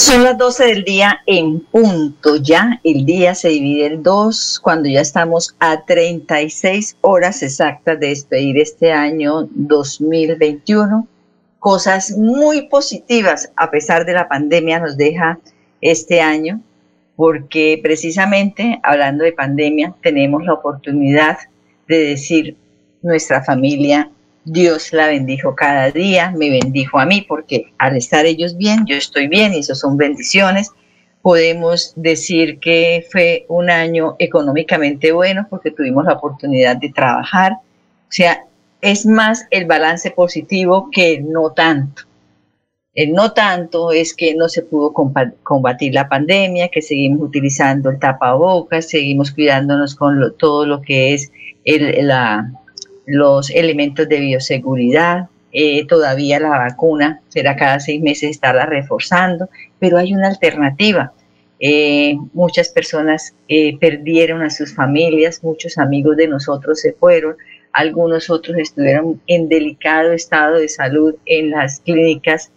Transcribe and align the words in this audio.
Son 0.00 0.24
las 0.24 0.38
12 0.38 0.64
del 0.64 0.84
día 0.84 1.20
en 1.26 1.60
punto. 1.60 2.36
Ya 2.36 2.80
el 2.84 3.04
día 3.04 3.34
se 3.34 3.50
divide 3.50 3.84
en 3.84 4.02
dos 4.02 4.58
cuando 4.58 4.88
ya 4.88 5.02
estamos 5.02 5.54
a 5.60 5.84
36 5.84 6.96
horas 7.02 7.42
exactas 7.42 8.00
de 8.00 8.08
despedir 8.08 8.58
este 8.58 8.92
año 8.92 9.46
2021. 9.52 11.06
Cosas 11.58 12.12
muy 12.16 12.62
positivas 12.68 13.52
a 13.56 13.70
pesar 13.70 14.06
de 14.06 14.14
la 14.14 14.26
pandemia 14.26 14.80
nos 14.80 14.96
deja 14.96 15.38
este 15.82 16.22
año 16.22 16.62
porque 17.14 17.78
precisamente 17.82 18.80
hablando 18.82 19.24
de 19.24 19.34
pandemia 19.34 19.94
tenemos 20.02 20.42
la 20.44 20.54
oportunidad 20.54 21.36
de 21.86 21.98
decir 21.98 22.56
nuestra 23.02 23.44
familia 23.44 24.10
Dios 24.44 24.92
la 24.92 25.08
bendijo 25.08 25.54
cada 25.54 25.90
día, 25.90 26.32
me 26.36 26.50
bendijo 26.50 26.98
a 26.98 27.06
mí, 27.06 27.24
porque 27.28 27.72
al 27.78 27.96
estar 27.96 28.24
ellos 28.26 28.56
bien, 28.56 28.86
yo 28.86 28.96
estoy 28.96 29.28
bien 29.28 29.54
y 29.54 29.58
eso 29.58 29.74
son 29.74 29.96
bendiciones. 29.96 30.70
Podemos 31.22 31.92
decir 31.96 32.58
que 32.58 33.06
fue 33.12 33.44
un 33.48 33.68
año 33.68 34.16
económicamente 34.18 35.12
bueno 35.12 35.46
porque 35.50 35.70
tuvimos 35.70 36.06
la 36.06 36.14
oportunidad 36.14 36.76
de 36.76 36.90
trabajar. 36.90 37.52
O 37.52 38.12
sea, 38.12 38.44
es 38.80 39.04
más 39.04 39.46
el 39.50 39.66
balance 39.66 40.10
positivo 40.10 40.88
que 40.90 41.14
el 41.14 41.30
no 41.30 41.52
tanto. 41.52 42.04
El 42.94 43.12
no 43.12 43.32
tanto 43.32 43.92
es 43.92 44.14
que 44.14 44.34
no 44.34 44.48
se 44.48 44.62
pudo 44.62 44.92
combatir 44.92 45.94
la 45.94 46.08
pandemia, 46.08 46.68
que 46.68 46.82
seguimos 46.82 47.22
utilizando 47.22 47.90
el 47.90 48.00
tapabocas, 48.00 48.88
seguimos 48.88 49.30
cuidándonos 49.30 49.94
con 49.94 50.34
todo 50.38 50.66
lo 50.66 50.82
que 50.82 51.14
es 51.14 51.30
el, 51.64 52.08
la, 52.08 52.50
los 53.10 53.50
elementos 53.50 54.08
de 54.08 54.20
bioseguridad, 54.20 55.28
eh, 55.52 55.84
todavía 55.86 56.38
la 56.38 56.50
vacuna 56.50 57.22
será 57.28 57.56
cada 57.56 57.80
seis 57.80 58.00
meses 58.00 58.30
estarla 58.30 58.66
reforzando, 58.66 59.48
pero 59.80 59.98
hay 59.98 60.14
una 60.14 60.28
alternativa. 60.28 61.12
Eh, 61.58 62.16
muchas 62.32 62.68
personas 62.68 63.34
eh, 63.48 63.76
perdieron 63.78 64.42
a 64.42 64.50
sus 64.50 64.72
familias, 64.74 65.42
muchos 65.42 65.76
amigos 65.76 66.16
de 66.16 66.28
nosotros 66.28 66.80
se 66.80 66.92
fueron, 66.92 67.36
algunos 67.72 68.30
otros 68.30 68.58
estuvieron 68.58 69.20
en 69.26 69.48
delicado 69.48 70.12
estado 70.12 70.56
de 70.56 70.68
salud 70.68 71.16
en 71.26 71.50
las 71.50 71.80
clínicas, 71.80 72.52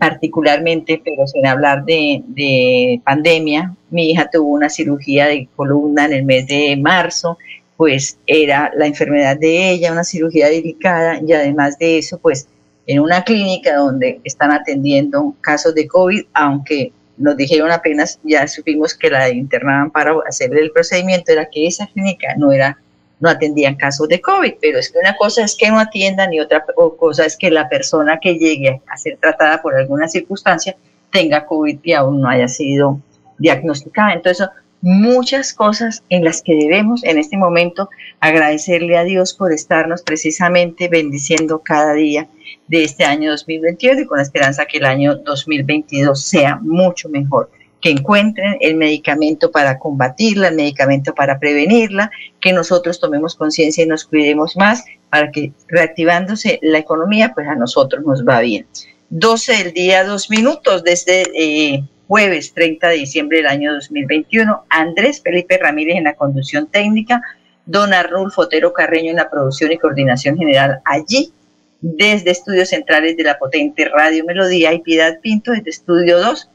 particularmente, 0.00 1.00
pero 1.04 1.28
sin 1.28 1.46
hablar 1.46 1.84
de, 1.84 2.22
de 2.26 3.00
pandemia. 3.04 3.72
Mi 3.88 4.10
hija 4.10 4.28
tuvo 4.28 4.48
una 4.48 4.68
cirugía 4.68 5.28
de 5.28 5.46
columna 5.54 6.06
en 6.06 6.12
el 6.12 6.24
mes 6.24 6.48
de 6.48 6.76
marzo, 6.76 7.38
pues 7.76 8.18
era 8.26 8.70
la 8.76 8.86
enfermedad 8.86 9.36
de 9.36 9.70
ella, 9.70 9.92
una 9.92 10.04
cirugía 10.04 10.48
delicada 10.48 11.20
y 11.26 11.32
además 11.32 11.78
de 11.78 11.98
eso, 11.98 12.18
pues 12.18 12.48
en 12.86 13.00
una 13.00 13.24
clínica 13.24 13.76
donde 13.76 14.20
están 14.24 14.52
atendiendo 14.52 15.34
casos 15.40 15.74
de 15.74 15.88
COVID, 15.88 16.24
aunque 16.34 16.92
nos 17.16 17.36
dijeron 17.36 17.70
apenas, 17.70 18.20
ya 18.22 18.46
supimos 18.46 18.94
que 18.94 19.10
la 19.10 19.30
internaban 19.30 19.90
para 19.90 20.14
hacerle 20.28 20.60
el 20.60 20.72
procedimiento, 20.72 21.32
era 21.32 21.48
que 21.50 21.66
esa 21.66 21.86
clínica 21.86 22.34
no 22.36 22.52
era 22.52 22.78
no 23.20 23.30
atendían 23.30 23.76
casos 23.76 24.08
de 24.08 24.20
COVID, 24.20 24.54
pero 24.60 24.78
es 24.78 24.90
que 24.90 24.98
una 24.98 25.16
cosa 25.16 25.44
es 25.44 25.56
que 25.56 25.70
no 25.70 25.78
atiendan 25.78 26.32
y 26.32 26.40
otra 26.40 26.64
cosa 26.98 27.24
es 27.24 27.36
que 27.36 27.50
la 27.50 27.68
persona 27.68 28.18
que 28.20 28.34
llegue 28.34 28.82
a 28.86 28.96
ser 28.96 29.16
tratada 29.18 29.62
por 29.62 29.74
alguna 29.74 30.08
circunstancia 30.08 30.76
tenga 31.10 31.46
COVID 31.46 31.78
y 31.82 31.92
aún 31.92 32.20
no 32.20 32.28
haya 32.28 32.48
sido 32.48 33.00
diagnosticada. 33.38 34.12
Entonces, 34.12 34.48
muchas 34.84 35.54
cosas 35.54 36.04
en 36.10 36.24
las 36.24 36.42
que 36.42 36.54
debemos 36.54 37.04
en 37.04 37.16
este 37.16 37.38
momento 37.38 37.88
agradecerle 38.20 38.98
a 38.98 39.04
Dios 39.04 39.32
por 39.32 39.50
estarnos 39.50 40.02
precisamente 40.02 40.88
bendiciendo 40.88 41.62
cada 41.64 41.94
día 41.94 42.28
de 42.68 42.84
este 42.84 43.04
año 43.04 43.30
2021 43.30 44.02
y 44.02 44.04
con 44.04 44.18
la 44.18 44.24
esperanza 44.24 44.66
que 44.66 44.76
el 44.76 44.84
año 44.84 45.16
2022 45.16 46.22
sea 46.22 46.56
mucho 46.56 47.08
mejor 47.08 47.50
que 47.80 47.90
encuentren 47.90 48.58
el 48.60 48.76
medicamento 48.76 49.50
para 49.50 49.78
combatirla, 49.78 50.48
el 50.48 50.56
medicamento 50.56 51.14
para 51.14 51.38
prevenirla, 51.38 52.10
que 52.40 52.52
nosotros 52.52 53.00
tomemos 53.00 53.36
conciencia 53.36 53.84
y 53.84 53.86
nos 53.86 54.04
cuidemos 54.04 54.54
más 54.56 54.84
para 55.08 55.30
que 55.30 55.52
reactivándose 55.68 56.58
la 56.62 56.78
economía, 56.78 57.32
pues 57.34 57.46
a 57.48 57.54
nosotros 57.54 58.04
nos 58.04 58.24
va 58.26 58.40
bien. 58.40 58.66
12 59.10 59.64
del 59.64 59.72
día, 59.72 60.04
dos 60.04 60.30
minutos 60.30 60.82
desde 60.82 61.24
eh, 61.34 61.84
jueves 62.14 62.54
30 62.54 62.90
de 62.90 62.94
diciembre 62.94 63.38
del 63.38 63.48
año 63.48 63.74
2021. 63.74 64.66
Andrés 64.68 65.20
Felipe 65.20 65.58
Ramírez 65.58 65.96
en 65.96 66.04
la 66.04 66.14
conducción 66.14 66.68
técnica, 66.68 67.20
don 67.66 67.92
Arnulfo 67.92 68.42
Otero 68.42 68.72
Carreño 68.72 69.10
en 69.10 69.16
la 69.16 69.28
producción 69.28 69.72
y 69.72 69.78
coordinación 69.78 70.38
general 70.38 70.80
allí, 70.84 71.32
desde 71.80 72.30
estudios 72.30 72.68
centrales 72.68 73.16
de 73.16 73.24
la 73.24 73.36
potente 73.36 73.88
Radio 73.88 74.24
Melodía 74.24 74.72
y 74.72 74.80
Piedad 74.82 75.18
Pinto 75.20 75.50
desde 75.50 75.70
Estudio 75.70 76.20
2. 76.20 76.50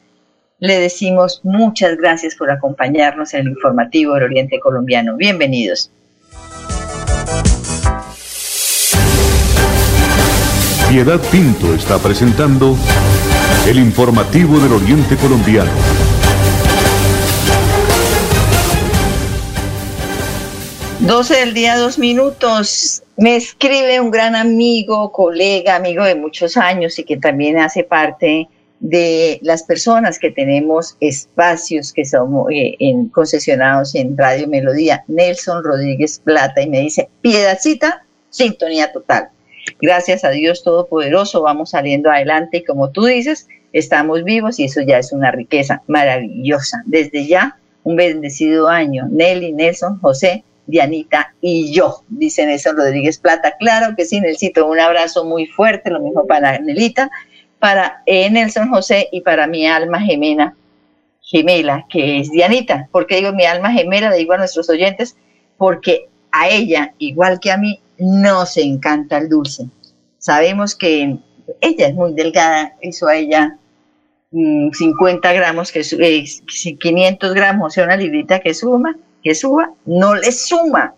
Le 0.59 0.79
decimos 0.79 1.41
muchas 1.43 1.97
gracias 1.97 2.35
por 2.35 2.49
acompañarnos 2.49 3.33
en 3.33 3.41
el 3.41 3.47
informativo 3.49 4.13
del 4.13 4.23
Oriente 4.23 4.61
Colombiano. 4.61 5.17
Bienvenidos. 5.17 5.91
Piedad 10.89 11.19
Pinto 11.29 11.73
está 11.73 11.97
presentando 11.97 12.77
el 13.67 13.77
informativo 13.77 14.59
del 14.59 14.73
Oriente 14.73 15.15
Colombiano. 15.17 15.71
Doce 20.99 21.35
del 21.37 21.53
día, 21.53 21.77
dos 21.77 21.97
minutos. 21.97 23.03
Me 23.15 23.35
escribe 23.35 23.99
un 23.99 24.11
gran 24.11 24.35
amigo, 24.35 25.11
colega, 25.11 25.75
amigo 25.75 26.03
de 26.03 26.15
muchos 26.15 26.57
años 26.57 26.99
y 26.99 27.03
que 27.03 27.17
también 27.17 27.57
hace 27.57 27.83
parte 27.83 28.47
de 28.79 29.39
las 29.41 29.63
personas 29.63 30.19
que 30.19 30.31
tenemos 30.31 30.95
espacios 30.99 31.91
que 31.93 32.05
somos 32.05 32.49
eh, 32.51 32.75
en, 32.79 33.09
concesionados 33.09 33.95
en 33.95 34.17
Radio 34.17 34.47
Melodía, 34.47 35.03
Nelson 35.07 35.63
Rodríguez 35.63 36.19
Plata, 36.23 36.61
y 36.61 36.69
me 36.69 36.81
dice, 36.81 37.09
piedacita, 37.21 38.05
sintonía 38.29 38.91
total. 38.91 39.29
Gracias 39.81 40.23
a 40.23 40.29
Dios 40.29 40.63
Todopoderoso, 40.63 41.41
vamos 41.41 41.71
saliendo 41.71 42.09
adelante 42.09 42.57
y 42.57 42.63
como 42.63 42.91
tú 42.91 43.05
dices, 43.05 43.47
estamos 43.73 44.23
vivos 44.23 44.59
y 44.59 44.65
eso 44.65 44.81
ya 44.81 44.97
es 44.97 45.11
una 45.11 45.31
riqueza 45.31 45.81
maravillosa. 45.87 46.83
Desde 46.85 47.25
ya, 47.27 47.57
un 47.83 47.95
bendecido 47.95 48.67
año. 48.67 49.07
Nelly, 49.09 49.53
Nelson, 49.53 49.99
José, 49.99 50.43
Dianita 50.67 51.33
y 51.41 51.73
yo, 51.73 52.03
dice 52.09 52.45
Nelson 52.45 52.77
Rodríguez 52.77 53.17
Plata. 53.17 53.55
Claro 53.59 53.95
que 53.95 54.05
sí, 54.05 54.21
Nelsito, 54.21 54.67
un 54.67 54.79
abrazo 54.79 55.25
muy 55.25 55.47
fuerte, 55.47 55.89
lo 55.89 55.99
mismo 55.99 56.27
para 56.27 56.59
Nelita, 56.59 57.09
para 57.57 58.03
eh, 58.05 58.29
Nelson 58.29 58.69
José 58.69 59.09
y 59.11 59.21
para 59.21 59.47
mi 59.47 59.65
alma 59.65 59.99
gemela, 59.99 60.53
gemela, 61.21 61.85
que 61.89 62.19
es 62.19 62.31
Dianita. 62.31 62.87
¿Por 62.91 63.07
qué 63.07 63.15
digo 63.17 63.33
mi 63.33 63.45
alma 63.45 63.71
gemela? 63.71 64.11
Le 64.11 64.17
digo 64.17 64.33
a 64.33 64.37
nuestros 64.37 64.69
oyentes, 64.69 65.15
porque 65.57 66.07
a 66.31 66.49
ella, 66.49 66.93
igual 66.99 67.39
que 67.39 67.51
a 67.51 67.57
mí, 67.57 67.81
nos 67.99 68.57
encanta 68.57 69.17
el 69.17 69.29
dulce. 69.29 69.67
Sabemos 70.17 70.75
que 70.75 71.17
ella 71.61 71.87
es 71.87 71.93
muy 71.93 72.13
delgada, 72.13 72.75
hizo 72.81 73.07
a 73.07 73.15
ella 73.15 73.57
50 74.31 75.29
mm, 75.29 75.33
gramos, 75.33 75.71
que 75.71 75.81
500 75.81 77.33
gramos, 77.33 77.67
o 77.67 77.69
sea, 77.69 77.85
una 77.85 77.97
librita 77.97 78.39
que 78.39 78.53
suma, 78.53 78.95
que 79.23 79.35
suba, 79.35 79.71
no 79.85 80.15
le 80.15 80.31
suma 80.31 80.93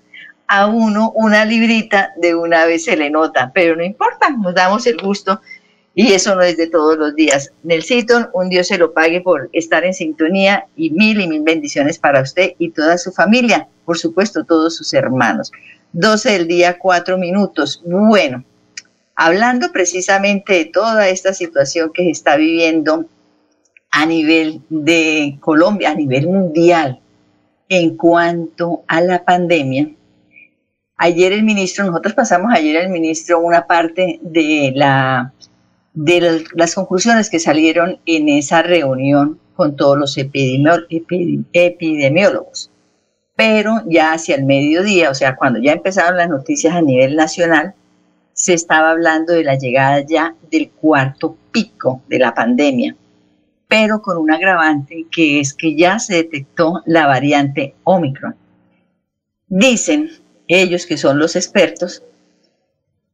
a 0.47 0.67
uno 0.67 1.11
una 1.15 1.45
librita, 1.45 2.11
de 2.17 2.35
una 2.35 2.65
vez 2.65 2.83
se 2.85 2.97
le 2.97 3.09
nota, 3.09 3.51
pero 3.53 3.75
no 3.75 3.83
importa, 3.83 4.29
nos 4.29 4.53
damos 4.53 4.85
el 4.85 4.97
gusto 4.97 5.39
y 5.93 6.13
eso 6.13 6.35
no 6.35 6.41
es 6.41 6.57
de 6.57 6.67
todos 6.67 6.97
los 6.97 7.15
días. 7.15 7.51
Nelsito, 7.63 8.29
un 8.33 8.49
Dios 8.49 8.67
se 8.67 8.77
lo 8.77 8.93
pague 8.93 9.21
por 9.21 9.49
estar 9.53 9.85
en 9.85 9.93
sintonía 9.93 10.65
y 10.75 10.89
mil 10.89 11.21
y 11.21 11.27
mil 11.27 11.41
bendiciones 11.43 11.97
para 11.99 12.21
usted 12.21 12.53
y 12.59 12.71
toda 12.71 12.97
su 12.97 13.11
familia, 13.11 13.67
por 13.85 13.97
supuesto, 13.97 14.43
todos 14.43 14.75
sus 14.75 14.93
hermanos. 14.93 15.51
12 15.93 16.31
del 16.31 16.47
día, 16.47 16.79
4 16.79 17.17
minutos. 17.17 17.81
Bueno, 17.85 18.43
hablando 19.15 19.71
precisamente 19.71 20.53
de 20.53 20.65
toda 20.65 21.09
esta 21.09 21.33
situación 21.33 21.91
que 21.93 22.03
se 22.03 22.11
está 22.11 22.37
viviendo 22.37 23.05
a 23.91 24.05
nivel 24.05 24.61
de 24.69 25.37
Colombia, 25.41 25.91
a 25.91 25.95
nivel 25.95 26.27
mundial, 26.27 26.99
en 27.67 27.97
cuanto 27.97 28.83
a 28.87 29.01
la 29.01 29.23
pandemia. 29.23 29.89
Ayer 30.97 31.33
el 31.33 31.43
ministro, 31.43 31.85
nosotros 31.85 32.13
pasamos 32.13 32.51
ayer 32.53 32.77
al 32.77 32.89
ministro 32.89 33.39
una 33.39 33.67
parte 33.67 34.19
de, 34.21 34.71
la, 34.75 35.33
de 35.93 36.45
las 36.53 36.75
conclusiones 36.75 37.29
que 37.29 37.39
salieron 37.39 37.99
en 38.05 38.29
esa 38.29 38.61
reunión 38.61 39.39
con 39.55 39.75
todos 39.75 39.97
los 39.97 40.17
epidemiólogos. 40.17 42.70
Pero 43.41 43.81
ya 43.87 44.13
hacia 44.13 44.35
el 44.35 44.45
mediodía, 44.45 45.09
o 45.09 45.15
sea, 45.15 45.35
cuando 45.35 45.59
ya 45.59 45.71
empezaron 45.71 46.15
las 46.15 46.29
noticias 46.29 46.75
a 46.75 46.81
nivel 46.83 47.15
nacional, 47.15 47.73
se 48.33 48.53
estaba 48.53 48.91
hablando 48.91 49.33
de 49.33 49.43
la 49.43 49.57
llegada 49.57 50.05
ya 50.07 50.35
del 50.51 50.69
cuarto 50.69 51.35
pico 51.51 52.03
de 52.07 52.19
la 52.19 52.35
pandemia, 52.35 52.95
pero 53.67 53.99
con 54.03 54.17
un 54.17 54.29
agravante 54.29 55.07
que 55.11 55.39
es 55.39 55.55
que 55.55 55.75
ya 55.75 55.97
se 55.97 56.17
detectó 56.17 56.83
la 56.85 57.07
variante 57.07 57.73
Omicron. 57.83 58.35
Dicen 59.47 60.11
ellos 60.47 60.85
que 60.85 60.97
son 60.97 61.17
los 61.17 61.35
expertos 61.35 62.03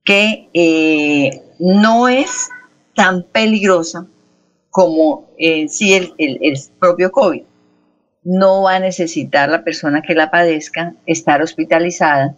que 0.03 0.50
eh, 0.53 1.41
no 1.57 2.09
es 2.09 2.50
tan 2.95 3.24
peligrosa 3.24 4.06
como 4.71 5.29
en 5.38 5.69
sí 5.69 5.94
el, 5.94 6.13
el 6.18 6.59
propio 6.81 7.13
COVID. 7.13 7.44
No 8.29 8.63
va 8.63 8.75
a 8.75 8.79
necesitar 8.81 9.47
la 9.47 9.63
persona 9.63 10.01
que 10.01 10.13
la 10.13 10.29
padezca 10.29 10.94
estar 11.06 11.41
hospitalizada, 11.41 12.35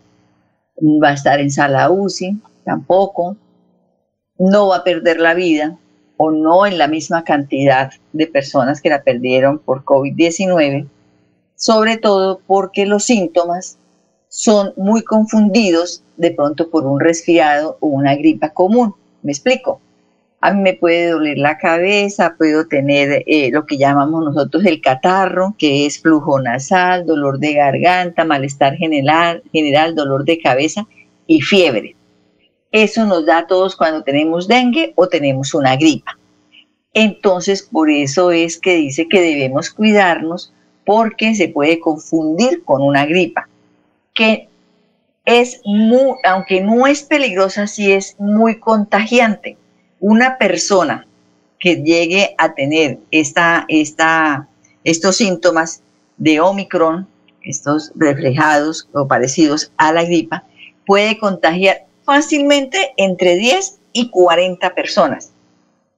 va 1.04 1.10
a 1.10 1.14
estar 1.14 1.40
en 1.40 1.50
sala 1.50 1.90
UCI, 1.90 2.40
tampoco, 2.64 3.38
no 4.38 4.68
va 4.68 4.78
a 4.78 4.84
perder 4.84 5.20
la 5.20 5.34
vida 5.34 5.80
o 6.18 6.30
no 6.30 6.68
en 6.68 6.78
la 6.78 6.88
misma 6.88 7.24
cantidad 7.24 7.92
de 8.14 8.28
personas 8.28 8.82
que 8.82 8.92
la 8.92 9.02
perdieron 9.02 9.58
por 9.58 9.84
COVID-19, 9.84 10.88
sobre 11.56 11.98
todo 11.98 12.40
porque 12.46 12.86
los 12.86 13.06
síntomas 13.06 13.80
son 14.28 14.74
muy 14.78 15.02
confundidos 15.04 16.04
de 16.18 16.30
pronto 16.30 16.70
por 16.70 16.86
un 16.86 17.00
resfriado 17.00 17.78
o 17.80 17.88
una 17.88 18.16
gripa 18.16 18.50
común. 18.52 18.94
¿Me 19.24 19.32
explico? 19.32 19.82
A 20.42 20.54
mí 20.54 20.62
me 20.62 20.74
puede 20.74 21.10
doler 21.10 21.38
la 21.38 21.58
cabeza, 21.58 22.36
puedo 22.38 22.66
tener 22.68 23.24
eh, 23.28 23.50
lo 23.52 23.66
que 23.66 23.78
llamamos 23.78 24.24
nosotros 24.24 24.66
el 24.66 24.80
catarro, 24.80 25.56
que 25.58 25.86
es 25.86 26.02
flujo 26.02 26.40
nasal, 26.40 27.06
dolor 27.06 27.40
de 27.40 27.56
garganta, 27.56 28.24
malestar 28.24 28.76
general, 28.78 29.44
general 29.52 29.96
dolor 29.96 30.24
de 30.24 30.40
cabeza 30.40 30.88
y 31.28 31.42
fiebre. 31.42 31.96
Eso 32.72 33.06
nos 33.06 33.26
da 33.26 33.40
a 33.40 33.48
todos 33.48 33.76
cuando 33.76 34.04
tenemos 34.04 34.48
dengue 34.48 34.94
o 34.96 35.08
tenemos 35.08 35.54
una 35.54 35.76
gripa. 35.76 36.18
Entonces, 36.94 37.64
por 37.64 37.90
eso 37.90 38.32
es 38.32 38.58
que 38.58 38.76
dice 38.76 39.08
que 39.08 39.22
debemos 39.22 39.70
cuidarnos 39.72 40.54
porque 40.86 41.36
se 41.36 41.50
puede 41.50 41.80
confundir 41.80 42.64
con 42.64 42.82
una 42.82 43.06
gripa, 43.06 43.48
que 44.14 44.48
es 45.26 45.62
muy, 45.66 46.16
aunque 46.24 46.62
no 46.62 46.88
es 46.88 47.04
peligrosa, 47.04 47.68
sí 47.68 47.92
es 47.92 48.16
muy 48.20 48.60
contagiante. 48.60 49.58
Una 50.00 50.38
persona 50.38 51.06
que 51.60 51.78
llegue 51.78 52.36
a 52.38 52.54
tener 52.54 53.00
esta, 53.12 53.66
estos 54.84 55.16
síntomas 55.16 55.82
de 56.18 56.40
Omicron, 56.40 57.08
estos 57.44 57.92
reflejados 57.96 58.88
o 58.94 59.08
parecidos 59.08 59.72
a 59.78 59.92
la 59.92 60.04
gripa, 60.04 60.44
puede 60.86 61.18
contagiar 61.18 61.86
fácilmente 62.04 62.94
entre 62.98 63.36
10 63.36 63.80
y 63.94 64.10
40 64.10 64.74
personas. 64.74 65.32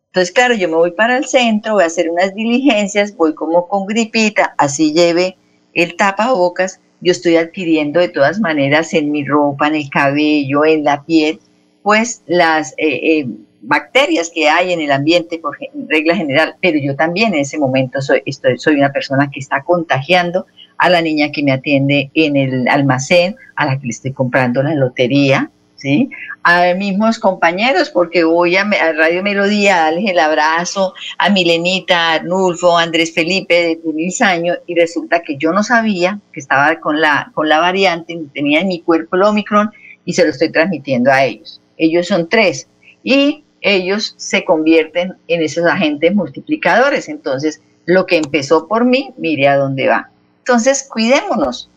Entonces, 0.07 0.33
claro, 0.33 0.53
yo 0.55 0.67
me 0.67 0.75
voy 0.75 0.91
para 0.91 1.17
el 1.17 1.25
centro, 1.25 1.75
voy 1.75 1.83
a 1.83 1.87
hacer 1.87 2.09
unas 2.09 2.35
diligencias, 2.35 3.15
voy 3.15 3.33
como 3.33 3.67
con 3.67 3.85
gripita, 3.85 4.53
así 4.57 4.91
lleve 4.91 5.37
el 5.73 5.95
tapabocas, 5.95 6.81
yo 6.99 7.11
estoy 7.11 7.37
adquiriendo 7.37 7.99
de 7.99 8.09
todas 8.09 8.39
maneras 8.39 8.93
en 8.93 9.11
mi 9.11 9.25
ropa, 9.25 9.67
en 9.67 9.75
el 9.75 9.89
cabello, 9.89 10.65
en 10.65 10.83
la 10.83 11.03
piel, 11.03 11.39
pues 11.81 12.23
las 12.27 12.73
eh, 12.73 13.19
eh, 13.21 13.27
bacterias 13.61 14.31
que 14.33 14.49
hay 14.49 14.73
en 14.73 14.81
el 14.81 14.91
ambiente 14.91 15.37
por 15.37 15.57
regla 15.87 16.15
general, 16.15 16.55
pero 16.61 16.79
yo 16.79 16.95
también 16.95 17.33
en 17.33 17.41
ese 17.41 17.57
momento 17.57 18.01
soy, 18.01 18.23
estoy, 18.25 18.57
soy 18.57 18.75
una 18.75 18.91
persona 18.91 19.29
que 19.29 19.39
está 19.39 19.61
contagiando 19.63 20.47
a 20.77 20.89
la 20.89 21.01
niña 21.01 21.31
que 21.31 21.43
me 21.43 21.51
atiende 21.51 22.09
en 22.15 22.35
el 22.35 22.67
almacén, 22.67 23.35
a 23.55 23.65
la 23.65 23.79
que 23.79 23.85
le 23.85 23.91
estoy 23.91 24.13
comprando 24.13 24.63
la 24.63 24.73
lotería, 24.73 25.51
¿sí? 25.75 26.09
A 26.43 26.73
mismos 26.73 27.19
compañeros, 27.19 27.91
porque 27.91 28.23
voy 28.23 28.55
a, 28.55 28.63
Radio 28.97 29.21
Melodía 29.21 29.75
a 29.75 29.83
darles 29.85 30.09
el 30.09 30.17
abrazo 30.17 30.95
a 31.19 31.29
Milenita, 31.29 32.13
Arnulfo, 32.13 32.79
Andrés 32.79 33.13
Felipe 33.13 33.53
de 33.53 33.75
Tunis 33.75 34.23
años, 34.23 34.57
y 34.65 34.73
resulta 34.73 35.21
que 35.21 35.37
yo 35.37 35.51
no 35.51 35.61
sabía 35.61 36.19
que 36.33 36.39
estaba 36.39 36.79
con 36.79 36.99
la, 36.99 37.31
con 37.35 37.47
la 37.47 37.59
variante, 37.59 38.19
tenía 38.33 38.61
en 38.61 38.67
mi 38.67 38.81
cuerpo 38.81 39.17
el 39.17 39.23
Omicron 39.23 39.71
y 40.03 40.13
se 40.13 40.23
lo 40.23 40.31
estoy 40.31 40.51
transmitiendo 40.51 41.11
a 41.11 41.23
ellos. 41.23 41.61
Ellos 41.77 42.07
son 42.07 42.27
tres 42.27 42.67
y 43.03 43.43
ellos 43.61 44.15
se 44.17 44.43
convierten 44.43 45.15
en 45.27 45.41
esos 45.41 45.65
agentes 45.65 46.13
multiplicadores. 46.13 47.07
Entonces, 47.07 47.61
lo 47.85 48.05
que 48.05 48.17
empezó 48.17 48.67
por 48.67 48.85
mí, 48.85 49.13
mire 49.17 49.47
a 49.47 49.57
dónde 49.57 49.87
va. 49.87 50.09
Entonces, 50.39 50.87
cuidémonos, 50.91 51.69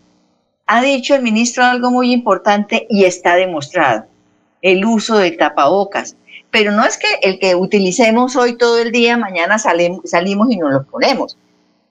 ha 0.66 0.82
dicho 0.82 1.14
el 1.14 1.22
ministro 1.22 1.64
algo 1.64 1.90
muy 1.90 2.12
importante 2.12 2.86
y 2.88 3.04
está 3.04 3.36
demostrado, 3.36 4.06
el 4.62 4.84
uso 4.84 5.18
de 5.18 5.32
tapabocas. 5.32 6.16
Pero 6.50 6.72
no 6.72 6.84
es 6.84 6.96
que 6.96 7.08
el 7.22 7.38
que 7.38 7.54
utilicemos 7.54 8.36
hoy 8.36 8.56
todo 8.56 8.78
el 8.78 8.92
día, 8.92 9.16
mañana 9.16 9.58
salimos 9.58 10.50
y 10.50 10.56
nos 10.56 10.72
lo 10.72 10.84
ponemos. 10.84 11.36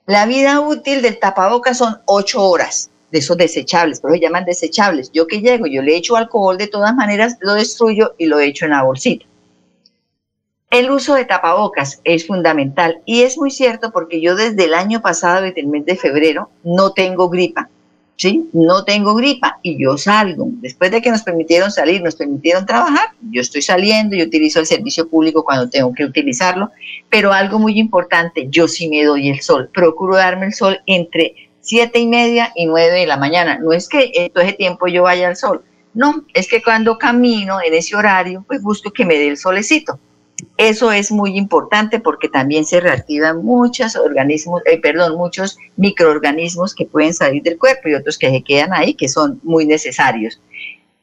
La 0.06 0.26
vida 0.26 0.60
útil 0.60 1.02
del 1.02 1.18
tapabocas 1.18 1.78
son 1.78 1.98
ocho 2.06 2.42
horas 2.42 2.90
de 3.10 3.18
esos 3.20 3.36
desechables, 3.36 4.00
pero 4.00 4.14
se 4.14 4.20
llaman 4.20 4.44
desechables. 4.44 5.12
Yo 5.12 5.26
que 5.26 5.40
llego, 5.40 5.66
yo 5.66 5.82
le 5.82 5.96
echo 5.96 6.16
alcohol, 6.16 6.58
de 6.58 6.66
todas 6.66 6.94
maneras 6.94 7.36
lo 7.40 7.54
destruyo 7.54 8.14
y 8.18 8.26
lo 8.26 8.40
echo 8.40 8.64
en 8.64 8.72
la 8.72 8.82
bolsita. 8.82 9.24
El 10.74 10.90
uso 10.90 11.14
de 11.14 11.24
tapabocas 11.24 12.00
es 12.02 12.26
fundamental 12.26 13.00
y 13.06 13.22
es 13.22 13.38
muy 13.38 13.52
cierto 13.52 13.92
porque 13.92 14.20
yo 14.20 14.34
desde 14.34 14.64
el 14.64 14.74
año 14.74 15.00
pasado, 15.00 15.42
desde 15.42 15.60
el 15.60 15.68
mes 15.68 15.86
de 15.86 15.94
febrero, 15.94 16.50
no 16.64 16.90
tengo 16.90 17.28
gripa. 17.28 17.68
¿sí? 18.16 18.50
No 18.52 18.84
tengo 18.84 19.14
gripa 19.14 19.60
y 19.62 19.80
yo 19.80 19.96
salgo. 19.96 20.48
Después 20.54 20.90
de 20.90 21.00
que 21.00 21.12
nos 21.12 21.22
permitieron 21.22 21.70
salir, 21.70 22.02
nos 22.02 22.16
permitieron 22.16 22.66
trabajar, 22.66 23.10
yo 23.30 23.40
estoy 23.40 23.62
saliendo, 23.62 24.16
yo 24.16 24.24
utilizo 24.24 24.58
el 24.58 24.66
servicio 24.66 25.08
público 25.08 25.44
cuando 25.44 25.70
tengo 25.70 25.94
que 25.94 26.06
utilizarlo, 26.06 26.72
pero 27.08 27.32
algo 27.32 27.60
muy 27.60 27.78
importante, 27.78 28.48
yo 28.50 28.66
sí 28.66 28.88
me 28.88 29.04
doy 29.04 29.28
el 29.28 29.42
sol, 29.42 29.70
procuro 29.72 30.16
darme 30.16 30.46
el 30.46 30.54
sol 30.54 30.80
entre 30.86 31.36
siete 31.60 32.00
y 32.00 32.08
media 32.08 32.50
y 32.56 32.66
nueve 32.66 32.98
de 32.98 33.06
la 33.06 33.16
mañana. 33.16 33.60
No 33.60 33.72
es 33.72 33.88
que 33.88 34.10
en 34.12 34.32
todo 34.32 34.42
ese 34.42 34.54
tiempo 34.54 34.88
yo 34.88 35.04
vaya 35.04 35.28
al 35.28 35.36
sol, 35.36 35.62
no, 35.94 36.24
es 36.34 36.48
que 36.48 36.64
cuando 36.64 36.98
camino 36.98 37.58
en 37.64 37.74
ese 37.74 37.94
horario, 37.94 38.44
pues 38.48 38.60
busco 38.60 38.90
que 38.90 39.04
me 39.04 39.14
dé 39.14 39.28
el 39.28 39.36
solecito. 39.36 40.00
Eso 40.56 40.92
es 40.92 41.10
muy 41.10 41.36
importante 41.36 42.00
porque 42.00 42.28
también 42.28 42.64
se 42.64 42.80
reactivan 42.80 43.44
muchos 43.44 43.96
organismos, 43.96 44.62
eh, 44.66 44.80
perdón, 44.80 45.16
muchos 45.16 45.58
microorganismos 45.76 46.74
que 46.74 46.86
pueden 46.86 47.14
salir 47.14 47.42
del 47.42 47.58
cuerpo 47.58 47.88
y 47.88 47.94
otros 47.94 48.18
que 48.18 48.30
se 48.30 48.42
quedan 48.42 48.72
ahí 48.72 48.94
que 48.94 49.08
son 49.08 49.40
muy 49.42 49.66
necesarios. 49.66 50.40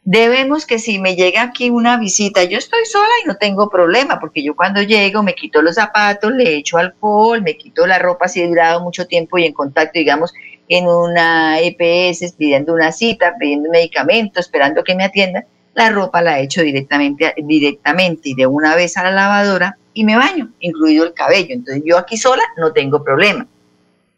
Debemos 0.04 0.66
que 0.66 0.80
si 0.80 1.00
me 1.00 1.16
llega 1.16 1.44
aquí 1.44 1.70
una 1.70 1.98
visita, 1.98 2.44
yo 2.44 2.58
estoy 2.58 2.86
sola 2.86 3.12
y 3.24 3.28
no 3.28 3.38
tengo 3.38 3.70
problema, 3.70 4.20
porque 4.20 4.42
yo 4.42 4.56
cuando 4.56 4.82
llego 4.82 5.22
me 5.22 5.36
quito 5.36 5.62
los 5.62 5.76
zapatos, 5.76 6.32
le 6.34 6.56
echo 6.56 6.78
alcohol, 6.78 7.42
me 7.44 7.56
quito 7.56 7.86
la 7.86 8.00
ropa 8.00 8.28
si 8.28 8.42
he 8.42 8.48
durado 8.48 8.82
mucho 8.82 9.06
tiempo 9.06 9.38
y 9.38 9.46
en 9.46 9.54
contacto, 9.54 10.00
digamos, 10.00 10.34
en 10.68 10.88
una 10.88 11.60
EPS, 11.60 12.34
pidiendo 12.34 12.74
una 12.74 12.92
cita, 12.92 13.36
pidiendo 13.40 13.70
medicamento, 13.70 14.40
esperando 14.40 14.84
que 14.84 14.96
me 14.96 15.04
atiendan 15.04 15.46
la 15.74 15.90
ropa 15.90 16.22
la 16.22 16.40
echo 16.40 16.62
directamente, 16.62 17.34
directamente 17.38 18.30
y 18.30 18.34
de 18.36 18.48
una 18.48 18.75
vez 18.75 18.98
a 18.98 19.04
la 19.04 19.12
lavadora 19.12 19.78
y 19.94 20.04
me 20.04 20.16
baño, 20.16 20.51
incluido 20.60 21.06
el 21.06 21.13
cabello. 21.13 21.54
Entonces 21.54 21.84
yo 21.86 21.98
aquí 21.98 22.18
sola 22.18 22.44
no 22.58 22.72
tengo 22.74 23.04
problema. 23.04 23.48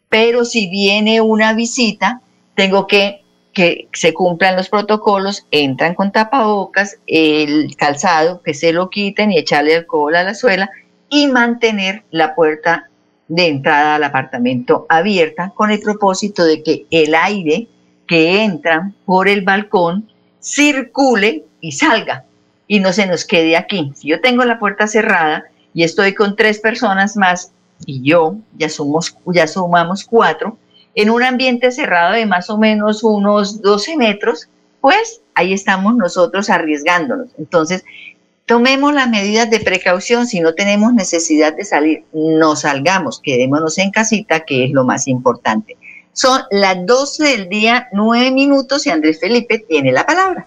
Pero 0.08 0.44
si 0.44 0.68
viene 0.68 1.20
una 1.20 1.54
visita, 1.54 2.20
tengo 2.54 2.86
que 2.86 3.24
que 3.54 3.88
se 3.92 4.12
cumplan 4.12 4.56
los 4.56 4.68
protocolos, 4.68 5.46
entran 5.50 5.94
con 5.94 6.12
tapabocas, 6.12 6.98
el 7.06 7.74
calzado, 7.76 8.42
que 8.42 8.52
se 8.52 8.72
lo 8.72 8.90
quiten 8.90 9.32
y 9.32 9.38
echarle 9.38 9.76
alcohol 9.76 10.16
a 10.16 10.24
la 10.24 10.34
suela 10.34 10.70
y 11.08 11.28
mantener 11.28 12.02
la 12.10 12.34
puerta 12.34 12.90
de 13.28 13.46
entrada 13.46 13.94
al 13.94 14.04
apartamento 14.04 14.84
abierta 14.90 15.52
con 15.54 15.70
el 15.70 15.80
propósito 15.80 16.44
de 16.44 16.62
que 16.62 16.86
el 16.90 17.14
aire 17.14 17.68
que 18.06 18.42
entra 18.42 18.92
por 19.06 19.28
el 19.28 19.42
balcón 19.42 20.10
circule 20.44 21.44
y 21.60 21.72
salga 21.72 22.24
y 22.68 22.80
no 22.80 22.92
se 22.92 23.06
nos 23.06 23.24
quede 23.24 23.56
aquí. 23.56 23.92
Si 23.96 24.08
yo 24.08 24.20
tengo 24.20 24.44
la 24.44 24.58
puerta 24.58 24.86
cerrada 24.86 25.44
y 25.72 25.82
estoy 25.82 26.14
con 26.14 26.36
tres 26.36 26.60
personas 26.60 27.16
más 27.16 27.52
y 27.86 28.02
yo, 28.02 28.36
ya, 28.56 28.68
somos, 28.68 29.16
ya 29.26 29.46
sumamos 29.46 30.04
cuatro, 30.04 30.58
en 30.94 31.10
un 31.10 31.22
ambiente 31.22 31.72
cerrado 31.72 32.14
de 32.14 32.26
más 32.26 32.50
o 32.50 32.58
menos 32.58 33.02
unos 33.02 33.62
12 33.62 33.96
metros, 33.96 34.48
pues 34.80 35.22
ahí 35.34 35.52
estamos 35.52 35.96
nosotros 35.96 36.50
arriesgándonos. 36.50 37.28
Entonces, 37.38 37.84
tomemos 38.46 38.94
las 38.94 39.08
medidas 39.08 39.50
de 39.50 39.60
precaución. 39.60 40.26
Si 40.26 40.40
no 40.40 40.54
tenemos 40.54 40.92
necesidad 40.92 41.56
de 41.56 41.64
salir, 41.64 42.04
no 42.12 42.54
salgamos, 42.54 43.20
quedémonos 43.20 43.78
en 43.78 43.90
casita, 43.90 44.44
que 44.44 44.64
es 44.64 44.70
lo 44.70 44.84
más 44.84 45.08
importante. 45.08 45.76
Son 46.14 46.42
las 46.50 46.86
12 46.86 47.24
del 47.24 47.48
día, 47.48 47.88
9 47.92 48.30
minutos 48.30 48.86
y 48.86 48.90
Andrés 48.90 49.18
Felipe 49.20 49.64
tiene 49.68 49.92
la 49.92 50.06
palabra. 50.06 50.46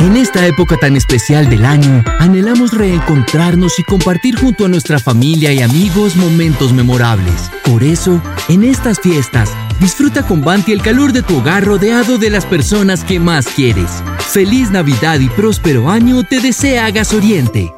En 0.00 0.16
esta 0.16 0.46
época 0.46 0.76
tan 0.76 0.96
especial 0.96 1.48
del 1.48 1.64
año, 1.64 2.04
anhelamos 2.18 2.72
reencontrarnos 2.72 3.78
y 3.78 3.82
compartir 3.82 4.36
junto 4.38 4.64
a 4.64 4.68
nuestra 4.68 4.98
familia 4.98 5.52
y 5.52 5.62
amigos 5.62 6.16
momentos 6.16 6.72
memorables. 6.72 7.50
Por 7.64 7.82
eso, 7.82 8.20
en 8.48 8.64
estas 8.64 9.00
fiestas, 9.00 9.50
disfruta 9.80 10.26
con 10.26 10.42
Banti 10.42 10.72
el 10.72 10.82
calor 10.82 11.12
de 11.12 11.22
tu 11.22 11.38
hogar 11.38 11.64
rodeado 11.64 12.18
de 12.18 12.30
las 12.30 12.44
personas 12.44 13.04
que 13.04 13.20
más 13.20 13.46
quieres. 13.48 14.02
Feliz 14.18 14.70
Navidad 14.70 15.20
y 15.20 15.28
próspero 15.30 15.88
año 15.88 16.24
te 16.24 16.40
desea 16.40 16.90
Gas 16.90 17.12
Oriente. 17.14 17.72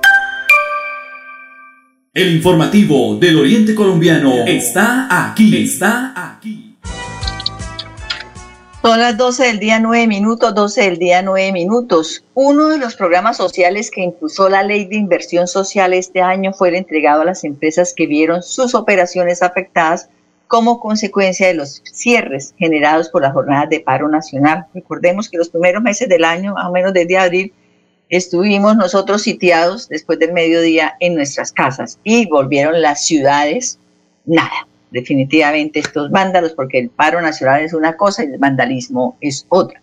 El 2.14 2.34
informativo 2.34 3.16
del 3.16 3.38
Oriente 3.38 3.76
Colombiano 3.76 4.44
está 4.46 5.30
aquí, 5.30 5.56
está 5.56 6.12
aquí. 6.16 6.67
Son 8.80 9.00
las 9.00 9.16
12 9.16 9.44
del 9.44 9.58
día 9.58 9.80
9 9.80 10.06
minutos, 10.06 10.54
12 10.54 10.82
del 10.82 10.98
día 10.98 11.20
9 11.20 11.50
minutos. 11.50 12.24
Uno 12.34 12.68
de 12.68 12.78
los 12.78 12.94
programas 12.94 13.36
sociales 13.36 13.90
que 13.90 14.02
impulsó 14.02 14.48
la 14.48 14.62
ley 14.62 14.84
de 14.84 14.94
inversión 14.94 15.48
social 15.48 15.92
este 15.92 16.22
año 16.22 16.52
fue 16.52 16.68
el 16.68 16.76
entregado 16.76 17.22
a 17.22 17.24
las 17.24 17.42
empresas 17.42 17.92
que 17.92 18.06
vieron 18.06 18.40
sus 18.40 18.76
operaciones 18.76 19.42
afectadas 19.42 20.08
como 20.46 20.78
consecuencia 20.78 21.48
de 21.48 21.54
los 21.54 21.82
cierres 21.92 22.54
generados 22.56 23.08
por 23.08 23.22
las 23.22 23.32
jornadas 23.32 23.68
de 23.68 23.80
paro 23.80 24.08
nacional. 24.08 24.66
Recordemos 24.72 25.28
que 25.28 25.38
los 25.38 25.48
primeros 25.48 25.82
meses 25.82 26.08
del 26.08 26.24
año, 26.24 26.54
más 26.54 26.66
o 26.66 26.72
menos 26.72 26.92
desde 26.92 27.18
abril, 27.18 27.52
estuvimos 28.08 28.76
nosotros 28.76 29.22
sitiados 29.22 29.88
después 29.88 30.20
del 30.20 30.32
mediodía 30.32 30.94
en 31.00 31.16
nuestras 31.16 31.50
casas 31.50 31.98
y 32.04 32.28
volvieron 32.28 32.80
las 32.80 33.04
ciudades, 33.04 33.80
nada 34.24 34.67
definitivamente 34.90 35.80
estos 35.80 36.10
vándalos, 36.10 36.52
porque 36.52 36.78
el 36.78 36.88
paro 36.90 37.20
nacional 37.20 37.62
es 37.62 37.74
una 37.74 37.96
cosa 37.96 38.22
y 38.24 38.28
el 38.28 38.38
vandalismo 38.38 39.16
es 39.20 39.44
otra. 39.48 39.82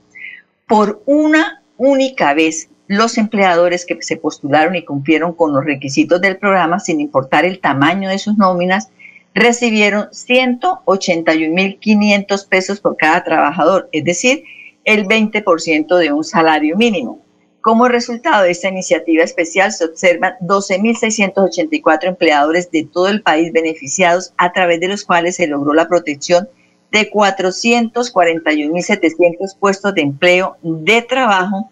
Por 0.68 1.04
una 1.06 1.62
única 1.78 2.34
vez, 2.34 2.70
los 2.88 3.18
empleadores 3.18 3.86
que 3.86 3.98
se 4.02 4.16
postularon 4.18 4.76
y 4.76 4.84
cumplieron 4.86 5.34
con 5.34 5.54
los 5.54 5.66
requisitos 5.66 6.22
del 6.22 6.38
programa, 6.38 6.80
sin 6.80 7.02
importar 7.02 7.46
el 7.46 7.60
tamaño 7.60 8.10
de 8.10 8.20
sus 8.20 8.38
nóminas, 8.38 8.90
recibieron 9.34 10.06
181.500 10.12 12.48
pesos 12.48 12.80
por 12.80 12.96
cada 12.96 13.24
trabajador, 13.24 13.90
es 13.92 14.04
decir, 14.06 14.44
el 14.86 15.06
20% 15.06 15.98
de 15.98 16.14
un 16.14 16.24
salario 16.24 16.78
mínimo. 16.78 17.25
Como 17.65 17.88
resultado 17.88 18.43
de 18.43 18.51
esta 18.51 18.69
iniciativa 18.69 19.24
especial, 19.24 19.72
se 19.72 19.86
observan 19.86 20.36
12.684 20.41 22.03
empleadores 22.03 22.69
de 22.69 22.84
todo 22.84 23.07
el 23.07 23.24
país 23.24 23.51
beneficiados, 23.51 24.34
a 24.38 24.53
través 24.53 24.79
de 24.79 24.88
los 24.88 25.03
cuales 25.03 25.38
se 25.38 25.48
logró 25.48 25.74
la 25.74 25.88
protección 25.88 26.48
de 26.91 27.10
441.700 27.10 29.57
puestos 29.57 29.95
de 29.95 30.03
empleo 30.03 30.57
de 30.62 31.01
trabajo 31.01 31.72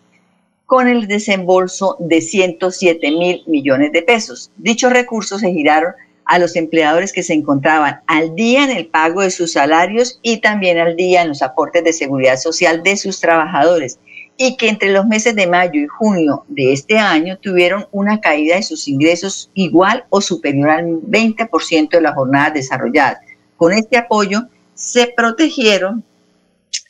con 0.65 0.87
el 0.87 1.05
desembolso 1.05 1.95
de 1.99 2.21
107 2.21 3.11
mil 3.11 3.43
millones 3.45 3.91
de 3.91 4.01
pesos. 4.01 4.49
Dichos 4.57 4.91
recursos 4.91 5.41
se 5.41 5.51
giraron 5.51 5.93
a 6.25 6.39
los 6.39 6.55
empleadores 6.55 7.13
que 7.13 7.21
se 7.21 7.35
encontraban 7.35 8.01
al 8.07 8.33
día 8.33 8.63
en 8.63 8.71
el 8.71 8.87
pago 8.87 9.21
de 9.21 9.29
sus 9.29 9.51
salarios 9.51 10.17
y 10.23 10.37
también 10.37 10.79
al 10.79 10.95
día 10.95 11.21
en 11.21 11.27
los 11.27 11.43
aportes 11.43 11.83
de 11.83 11.93
seguridad 11.93 12.37
social 12.37 12.81
de 12.81 12.97
sus 12.97 13.19
trabajadores 13.19 13.99
y 14.37 14.57
que 14.57 14.69
entre 14.69 14.91
los 14.91 15.05
meses 15.05 15.35
de 15.35 15.47
mayo 15.47 15.79
y 15.79 15.87
junio 15.87 16.45
de 16.47 16.73
este 16.73 16.97
año 16.97 17.37
tuvieron 17.37 17.87
una 17.91 18.19
caída 18.19 18.55
de 18.55 18.63
sus 18.63 18.87
ingresos 18.87 19.51
igual 19.53 20.05
o 20.09 20.21
superior 20.21 20.69
al 20.69 20.85
20% 20.85 21.89
de 21.89 22.01
las 22.01 22.15
jornadas 22.15 22.53
desarrolladas. 22.53 23.19
Con 23.57 23.73
este 23.73 23.97
apoyo 23.97 24.41
se 24.73 25.13
protegieron 25.15 26.03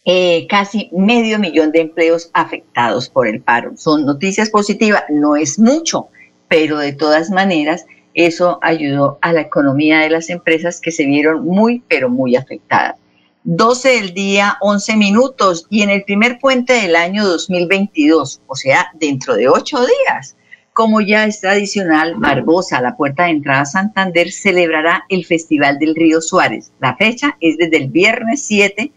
eh, 0.05 0.47
casi 0.47 0.89
medio 0.91 1.39
millón 1.39 1.71
de 1.71 1.81
empleos 1.81 2.29
afectados 2.33 3.09
por 3.09 3.27
el 3.27 3.41
paro. 3.41 3.73
Son 3.77 4.05
noticias 4.05 4.49
positivas, 4.49 5.03
no 5.09 5.35
es 5.35 5.59
mucho, 5.59 6.07
pero 6.47 6.77
de 6.77 6.93
todas 6.93 7.29
maneras 7.29 7.85
eso 8.13 8.59
ayudó 8.61 9.17
a 9.21 9.33
la 9.33 9.41
economía 9.41 9.99
de 9.99 10.09
las 10.09 10.29
empresas 10.29 10.79
que 10.79 10.91
se 10.91 11.05
vieron 11.05 11.45
muy, 11.45 11.83
pero 11.87 12.09
muy 12.09 12.35
afectadas. 12.35 12.97
12 13.45 13.89
del 13.89 14.13
día, 14.13 14.57
11 14.61 14.95
minutos, 14.95 15.67
y 15.69 15.81
en 15.81 15.89
el 15.89 16.03
primer 16.03 16.39
puente 16.39 16.73
del 16.73 16.95
año 16.95 17.25
2022, 17.25 18.41
o 18.47 18.55
sea, 18.55 18.87
dentro 18.93 19.35
de 19.35 19.49
ocho 19.49 19.79
días. 19.85 20.37
Como 20.71 21.01
ya 21.01 21.25
es 21.25 21.41
tradicional, 21.41 22.15
Barbosa, 22.15 22.81
la 22.81 22.95
puerta 22.95 23.25
de 23.25 23.31
entrada 23.31 23.61
a 23.61 23.65
Santander, 23.65 24.31
celebrará 24.31 25.03
el 25.09 25.25
Festival 25.25 25.77
del 25.77 25.93
Río 25.93 26.21
Suárez. 26.21 26.71
La 26.79 26.95
fecha 26.95 27.37
es 27.41 27.57
desde 27.57 27.77
el 27.77 27.89
viernes 27.89 28.43
7 28.45 28.91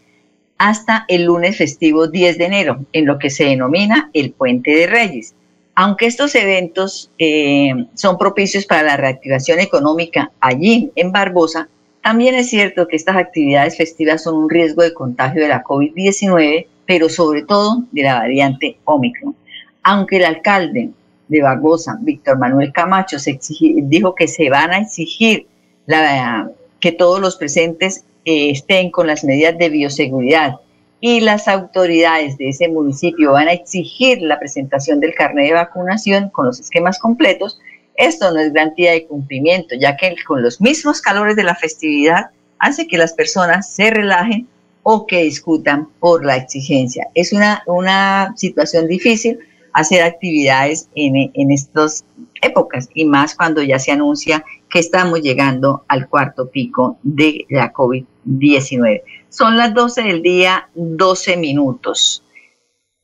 hasta 0.57 1.03
el 1.09 1.25
lunes 1.25 1.57
festivo 1.57 2.07
10 2.07 2.37
de 2.37 2.45
enero, 2.45 2.85
en 2.93 3.05
lo 3.05 3.19
que 3.19 3.29
se 3.29 3.43
denomina 3.43 4.09
el 4.13 4.31
Puente 4.31 4.71
de 4.71 4.87
Reyes. 4.87 5.35
Aunque 5.75 6.07
estos 6.07 6.33
eventos 6.35 7.11
eh, 7.19 7.73
son 7.93 8.17
propicios 8.17 8.65
para 8.65 8.81
la 8.81 8.97
reactivación 8.97 9.59
económica 9.59 10.31
allí 10.39 10.91
en 10.95 11.11
Barbosa, 11.11 11.69
también 12.07 12.35
es 12.35 12.49
cierto 12.49 12.87
que 12.87 12.95
estas 12.95 13.17
actividades 13.17 13.75
festivas 13.75 14.23
son 14.23 14.35
un 14.35 14.49
riesgo 14.49 14.81
de 14.81 14.93
contagio 14.93 15.41
de 15.41 15.49
la 15.49 15.61
COVID-19, 15.61 16.65
pero 16.85 17.09
sobre 17.09 17.43
todo 17.43 17.83
de 17.91 18.03
la 18.03 18.13
variante 18.13 18.77
Omicron. 18.85 19.35
Aunque 19.83 20.15
el 20.15 20.23
alcalde 20.23 20.91
de 21.27 21.41
Barbosa, 21.41 21.97
Víctor 21.99 22.37
Manuel 22.39 22.71
Camacho, 22.71 23.19
se 23.19 23.37
dijo 23.49 24.15
que 24.15 24.29
se 24.29 24.49
van 24.49 24.71
a 24.71 24.77
exigir 24.77 25.47
que 26.79 26.93
todos 26.93 27.19
los 27.19 27.35
presentes 27.35 28.05
eh, 28.23 28.51
estén 28.51 28.89
con 28.89 29.05
las 29.05 29.25
medidas 29.25 29.57
de 29.57 29.67
bioseguridad 29.67 30.61
y 31.01 31.19
las 31.19 31.49
autoridades 31.49 32.37
de 32.37 32.47
ese 32.47 32.69
municipio 32.69 33.33
van 33.33 33.49
a 33.49 33.53
exigir 33.53 34.21
la 34.21 34.39
presentación 34.39 35.01
del 35.01 35.13
carnet 35.13 35.47
de 35.47 35.55
vacunación 35.55 36.29
con 36.29 36.45
los 36.45 36.61
esquemas 36.61 36.99
completos, 36.99 37.59
esto 37.97 38.31
no 38.31 38.39
es 38.39 38.53
garantía 38.53 38.91
de 38.91 39.05
cumplimiento, 39.05 39.75
ya 39.75 39.97
que 39.97 40.15
con 40.25 40.41
los 40.41 40.61
mismos 40.61 41.01
calores 41.01 41.35
de 41.35 41.43
la 41.43 41.55
festividad 41.55 42.27
hace 42.59 42.87
que 42.87 42.97
las 42.97 43.13
personas 43.13 43.73
se 43.73 43.89
relajen 43.89 44.47
o 44.83 45.05
que 45.05 45.23
discutan 45.23 45.89
por 45.99 46.23
la 46.23 46.37
exigencia. 46.37 47.07
Es 47.13 47.33
una, 47.33 47.63
una 47.65 48.33
situación 48.37 48.87
difícil 48.87 49.39
hacer 49.73 50.01
actividades 50.01 50.89
en, 50.95 51.31
en 51.33 51.51
estas 51.51 52.05
épocas 52.41 52.87
y 52.93 53.05
más 53.05 53.35
cuando 53.35 53.61
ya 53.61 53.79
se 53.79 53.91
anuncia 53.91 54.43
que 54.69 54.79
estamos 54.79 55.21
llegando 55.21 55.83
al 55.87 56.07
cuarto 56.07 56.49
pico 56.49 56.97
de 57.03 57.45
la 57.49 57.73
COVID-19. 57.73 59.01
Son 59.29 59.57
las 59.57 59.73
12 59.73 60.03
del 60.03 60.21
día, 60.21 60.69
12 60.75 61.37
minutos. 61.37 62.23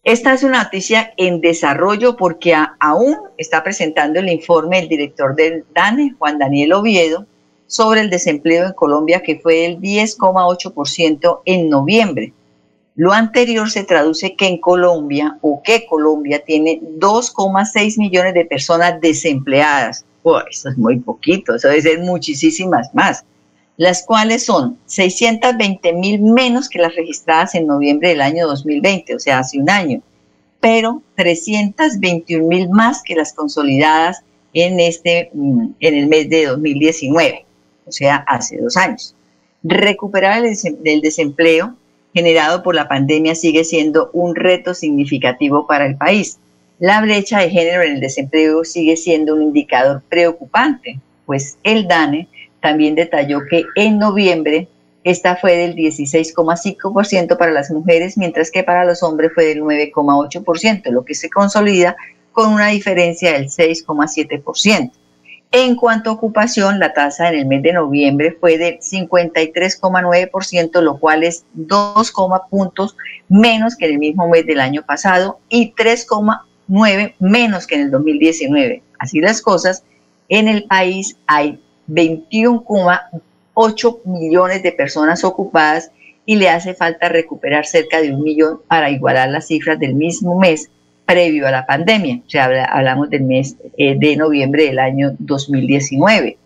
Esta 0.03 0.33
es 0.33 0.43
una 0.43 0.65
noticia 0.65 1.13
en 1.15 1.39
desarrollo 1.39 2.17
porque 2.17 2.53
aún 2.81 3.19
está 3.37 3.63
presentando 3.63 4.19
el 4.19 4.27
informe 4.27 4.79
el 4.79 4.89
director 4.89 5.33
del 5.33 5.63
DANE, 5.73 6.15
Juan 6.19 6.37
Daniel 6.37 6.73
Oviedo, 6.73 7.25
sobre 7.67 8.01
el 8.01 8.09
desempleo 8.09 8.65
en 8.65 8.73
Colombia 8.73 9.23
que 9.23 9.39
fue 9.39 9.61
del 9.61 9.79
10,8% 9.79 11.39
en 11.45 11.69
noviembre. 11.69 12.33
Lo 12.95 13.13
anterior 13.13 13.71
se 13.71 13.85
traduce 13.85 14.35
que 14.35 14.47
en 14.47 14.59
Colombia 14.59 15.37
o 15.41 15.61
que 15.63 15.85
Colombia 15.85 16.43
tiene 16.45 16.81
2,6 16.81 17.97
millones 17.97 18.33
de 18.33 18.43
personas 18.43 18.99
desempleadas. 18.99 20.05
eso 20.51 20.69
es 20.69 20.77
muy 20.77 20.99
poquito, 20.99 21.55
eso 21.55 21.69
debe 21.69 21.81
ser 21.81 21.99
muchísimas 21.99 22.93
más 22.93 23.23
las 23.77 24.03
cuales 24.05 24.45
son 24.45 24.77
620 24.85 25.93
mil 25.93 26.21
menos 26.21 26.69
que 26.69 26.79
las 26.79 26.95
registradas 26.95 27.55
en 27.55 27.67
noviembre 27.67 28.09
del 28.09 28.21
año 28.21 28.47
2020, 28.47 29.15
o 29.15 29.19
sea, 29.19 29.39
hace 29.39 29.59
un 29.59 29.69
año, 29.69 30.01
pero 30.59 31.01
321 31.15 32.47
mil 32.47 32.69
más 32.69 33.01
que 33.03 33.15
las 33.15 33.33
consolidadas 33.33 34.23
en, 34.53 34.79
este, 34.79 35.29
mm, 35.33 35.67
en 35.79 35.93
el 35.95 36.07
mes 36.07 36.29
de 36.29 36.45
2019, 36.45 37.45
o 37.85 37.91
sea, 37.91 38.17
hace 38.27 38.57
dos 38.57 38.77
años. 38.77 39.15
Recuperar 39.63 40.43
el 40.45 41.01
desempleo 41.01 41.75
generado 42.13 42.61
por 42.63 42.75
la 42.75 42.87
pandemia 42.87 43.33
sigue 43.33 43.63
siendo 43.63 44.09
un 44.13 44.35
reto 44.35 44.73
significativo 44.73 45.65
para 45.65 45.85
el 45.85 45.95
país. 45.95 46.37
La 46.79 47.01
brecha 47.01 47.39
de 47.39 47.49
género 47.49 47.81
en 47.81 47.93
el 47.93 47.99
desempleo 47.99 48.63
sigue 48.63 48.97
siendo 48.97 49.35
un 49.35 49.41
indicador 49.41 50.03
preocupante, 50.09 50.99
pues 51.25 51.57
el 51.63 51.87
DANE 51.87 52.27
también 52.63 52.95
detalló 52.95 53.41
que 53.49 53.65
en 53.75 53.99
noviembre 53.99 54.69
esta 55.03 55.35
fue 55.35 55.57
del 55.57 55.75
16,5% 55.75 57.37
para 57.37 57.51
las 57.51 57.69
mujeres, 57.69 58.17
mientras 58.17 58.51
que 58.51 58.63
para 58.63 58.85
los 58.85 59.03
hombres 59.03 59.31
fue 59.35 59.47
del 59.47 59.61
9,8%, 59.61 60.89
lo 60.89 61.03
que 61.03 61.13
se 61.13 61.29
consolida 61.29 61.97
con 62.31 62.53
una 62.53 62.67
diferencia 62.67 63.33
del 63.33 63.49
6,7%. 63.49 64.91
En 65.51 65.75
cuanto 65.75 66.09
a 66.09 66.13
ocupación, 66.13 66.79
la 66.79 66.93
tasa 66.93 67.27
en 67.27 67.39
el 67.39 67.47
mes 67.47 67.63
de 67.63 67.73
noviembre 67.73 68.37
fue 68.39 68.57
del 68.57 68.79
53,9%, 68.79 70.81
lo 70.81 70.97
cual 70.99 71.23
es 71.23 71.43
2, 71.55 72.13
puntos 72.49 72.95
menos 73.27 73.75
que 73.75 73.87
en 73.87 73.91
el 73.91 73.99
mismo 73.99 74.29
mes 74.29 74.45
del 74.45 74.61
año 74.61 74.85
pasado 74.85 75.39
y 75.49 75.73
3,9 75.73 77.15
menos 77.19 77.67
que 77.67 77.75
en 77.75 77.81
el 77.81 77.91
2019. 77.91 78.81
Así 78.99 79.19
las 79.19 79.41
cosas, 79.41 79.83
en 80.29 80.47
el 80.47 80.63
país 80.63 81.17
hay 81.27 81.59
21,8 81.87 84.05
millones 84.05 84.63
de 84.63 84.71
personas 84.71 85.23
ocupadas 85.23 85.91
y 86.25 86.37
le 86.37 86.49
hace 86.49 86.73
falta 86.73 87.09
recuperar 87.09 87.65
cerca 87.65 88.01
de 88.01 88.13
un 88.13 88.23
millón 88.23 88.61
para 88.67 88.89
igualar 88.89 89.29
las 89.29 89.47
cifras 89.47 89.79
del 89.79 89.95
mismo 89.95 90.39
mes 90.39 90.69
previo 91.05 91.47
a 91.47 91.51
la 91.51 91.65
pandemia. 91.65 92.21
O 92.25 92.29
sea, 92.29 92.45
hablamos 92.65 93.09
del 93.09 93.23
mes 93.23 93.57
eh, 93.77 93.95
de 93.97 94.15
noviembre 94.15 94.65
del 94.65 94.79
año 94.79 95.15
2019. 95.19 96.37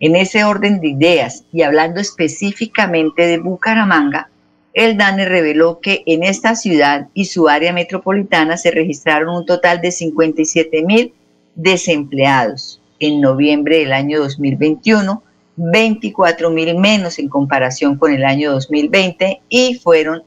En 0.00 0.16
ese 0.16 0.44
orden 0.44 0.80
de 0.80 0.88
ideas 0.88 1.44
y 1.52 1.62
hablando 1.62 2.00
específicamente 2.00 3.26
de 3.26 3.38
Bucaramanga, 3.38 4.30
el 4.74 4.98
DANE 4.98 5.26
reveló 5.26 5.80
que 5.80 6.02
en 6.04 6.22
esta 6.22 6.54
ciudad 6.54 7.08
y 7.14 7.26
su 7.26 7.48
área 7.48 7.72
metropolitana 7.72 8.58
se 8.58 8.70
registraron 8.70 9.34
un 9.34 9.46
total 9.46 9.80
de 9.80 9.90
57 9.90 10.82
mil 10.82 11.14
desempleados 11.54 12.82
en 13.00 13.20
noviembre 13.20 13.78
del 13.78 13.92
año 13.92 14.20
2021, 14.20 15.22
24 15.56 16.50
mil 16.50 16.76
menos 16.76 17.18
en 17.18 17.28
comparación 17.28 17.96
con 17.96 18.12
el 18.12 18.24
año 18.24 18.52
2020 18.52 19.40
y 19.48 19.74
fueron 19.74 20.22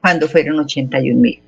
cuando 0.00 0.28
fueron 0.28 0.60
81 0.60 1.20
mil. 1.20 1.40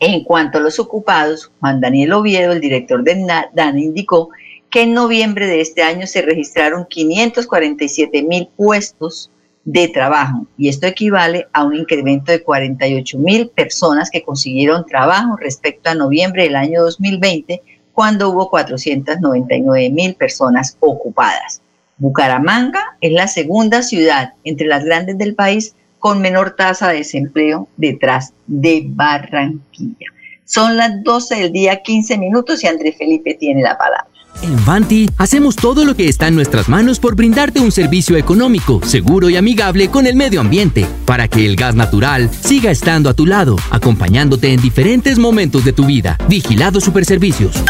En 0.00 0.22
cuanto 0.24 0.58
a 0.58 0.60
los 0.60 0.78
ocupados, 0.78 1.50
Juan 1.60 1.80
Daniel 1.80 2.12
Oviedo, 2.12 2.52
el 2.52 2.60
director 2.60 3.02
de 3.02 3.26
DANE, 3.52 3.82
indicó 3.82 4.30
que 4.70 4.82
en 4.82 4.94
noviembre 4.94 5.46
de 5.46 5.60
este 5.60 5.82
año 5.82 6.06
se 6.06 6.22
registraron 6.22 6.86
547 6.88 8.22
mil 8.22 8.48
puestos 8.56 9.30
de 9.64 9.88
trabajo 9.88 10.46
y 10.56 10.68
esto 10.68 10.86
equivale 10.86 11.46
a 11.52 11.64
un 11.64 11.74
incremento 11.74 12.32
de 12.32 12.42
48 12.42 13.18
mil 13.18 13.48
personas 13.50 14.10
que 14.10 14.22
consiguieron 14.22 14.86
trabajo 14.86 15.36
respecto 15.36 15.90
a 15.90 15.94
noviembre 15.94 16.44
del 16.44 16.56
año 16.56 16.82
2020 16.82 17.60
cuando 17.98 18.30
hubo 18.30 18.48
499 18.48 19.90
mil 19.90 20.14
personas 20.14 20.76
ocupadas. 20.78 21.60
Bucaramanga 21.96 22.96
es 23.00 23.10
la 23.10 23.26
segunda 23.26 23.82
ciudad 23.82 24.34
entre 24.44 24.68
las 24.68 24.84
grandes 24.84 25.18
del 25.18 25.34
país 25.34 25.74
con 25.98 26.20
menor 26.20 26.52
tasa 26.52 26.90
de 26.90 26.98
desempleo 26.98 27.66
detrás 27.76 28.34
de 28.46 28.84
Barranquilla. 28.86 30.06
Son 30.44 30.76
las 30.76 31.02
12 31.02 31.40
del 31.40 31.52
día, 31.52 31.82
15 31.82 32.18
minutos 32.18 32.62
y 32.62 32.68
André 32.68 32.92
Felipe 32.92 33.34
tiene 33.34 33.62
la 33.62 33.76
palabra. 33.76 34.06
En 34.42 34.64
Vanti 34.64 35.10
hacemos 35.18 35.56
todo 35.56 35.84
lo 35.84 35.96
que 35.96 36.08
está 36.08 36.28
en 36.28 36.36
nuestras 36.36 36.68
manos 36.68 37.00
por 37.00 37.16
brindarte 37.16 37.58
un 37.58 37.72
servicio 37.72 38.16
económico, 38.16 38.80
seguro 38.84 39.28
y 39.28 39.36
amigable 39.36 39.88
con 39.88 40.06
el 40.06 40.14
medio 40.14 40.40
ambiente, 40.40 40.86
para 41.04 41.26
que 41.26 41.44
el 41.44 41.56
gas 41.56 41.74
natural 41.74 42.30
siga 42.30 42.70
estando 42.70 43.10
a 43.10 43.14
tu 43.14 43.26
lado, 43.26 43.56
acompañándote 43.72 44.52
en 44.52 44.62
diferentes 44.62 45.18
momentos 45.18 45.64
de 45.64 45.72
tu 45.72 45.84
vida. 45.84 46.16
Vigilado 46.28 46.80
Superservicios. 46.80 47.64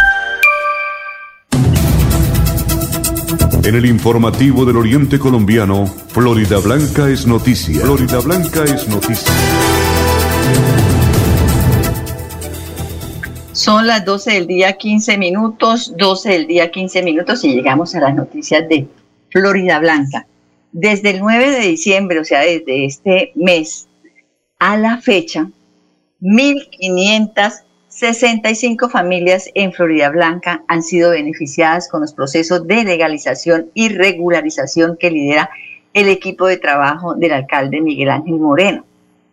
En 3.65 3.75
el 3.75 3.85
informativo 3.87 4.65
del 4.65 4.77
Oriente 4.77 5.19
Colombiano, 5.19 5.87
Florida 5.87 6.59
Blanca 6.59 7.09
es 7.11 7.27
noticia. 7.27 7.81
Florida 7.81 8.21
Blanca 8.21 8.65
es 8.65 8.89
noticia. 8.89 9.33
Son 13.53 13.87
las 13.87 14.05
12 14.05 14.33
del 14.33 14.47
día 14.47 14.75
15 14.75 15.19
minutos, 15.19 15.93
12 15.99 16.31
del 16.31 16.47
día 16.47 16.71
15 16.71 17.03
minutos 17.03 17.45
y 17.45 17.53
llegamos 17.55 17.95
a 17.95 18.01
las 18.01 18.15
noticias 18.15 18.69
de 18.69 18.87
Florida 19.31 19.81
Blanca. 19.81 20.27
Desde 20.71 21.11
el 21.11 21.21
9 21.21 21.51
de 21.51 21.67
diciembre, 21.67 22.21
o 22.21 22.25
sea, 22.25 22.41
desde 22.41 22.85
este 22.85 23.33
mes 23.35 23.89
a 24.61 24.77
la 24.77 25.01
fecha, 25.01 25.51
1.565 28.01 28.91
familias 28.91 29.51
en 29.55 29.73
Florida 29.73 30.09
Blanca 30.11 30.63
han 30.69 30.85
sido 30.85 31.11
beneficiadas 31.11 31.89
con 31.89 32.03
los 32.03 32.13
procesos 32.13 32.65
de 32.67 32.85
legalización 32.85 33.71
y 33.75 33.89
regularización 33.89 34.97
que 34.97 35.11
lidera 35.11 35.51
el 35.95 36.09
equipo 36.09 36.47
de 36.47 36.59
trabajo 36.59 37.15
del 37.15 37.33
alcalde 37.33 37.81
Miguel 37.81 38.11
Ángel 38.11 38.37
Moreno 38.37 38.85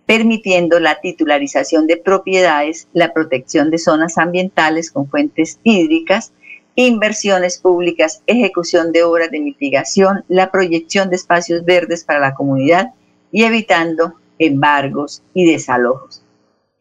permitiendo 0.05 0.79
la 0.79 0.99
titularización 1.01 1.87
de 1.87 1.97
propiedades, 1.97 2.87
la 2.93 3.11
protección 3.13 3.71
de 3.71 3.79
zonas 3.79 4.17
ambientales 4.17 4.91
con 4.91 5.07
fuentes 5.07 5.59
hídricas, 5.63 6.31
inversiones 6.75 7.57
públicas, 7.57 8.21
ejecución 8.27 8.91
de 8.91 9.03
obras 9.03 9.31
de 9.31 9.39
mitigación, 9.39 10.23
la 10.27 10.51
proyección 10.51 11.09
de 11.09 11.15
espacios 11.15 11.65
verdes 11.65 12.03
para 12.03 12.19
la 12.19 12.35
comunidad 12.35 12.93
y 13.31 13.43
evitando 13.45 14.13
embargos 14.37 15.23
y 15.33 15.51
desalojos. 15.51 16.24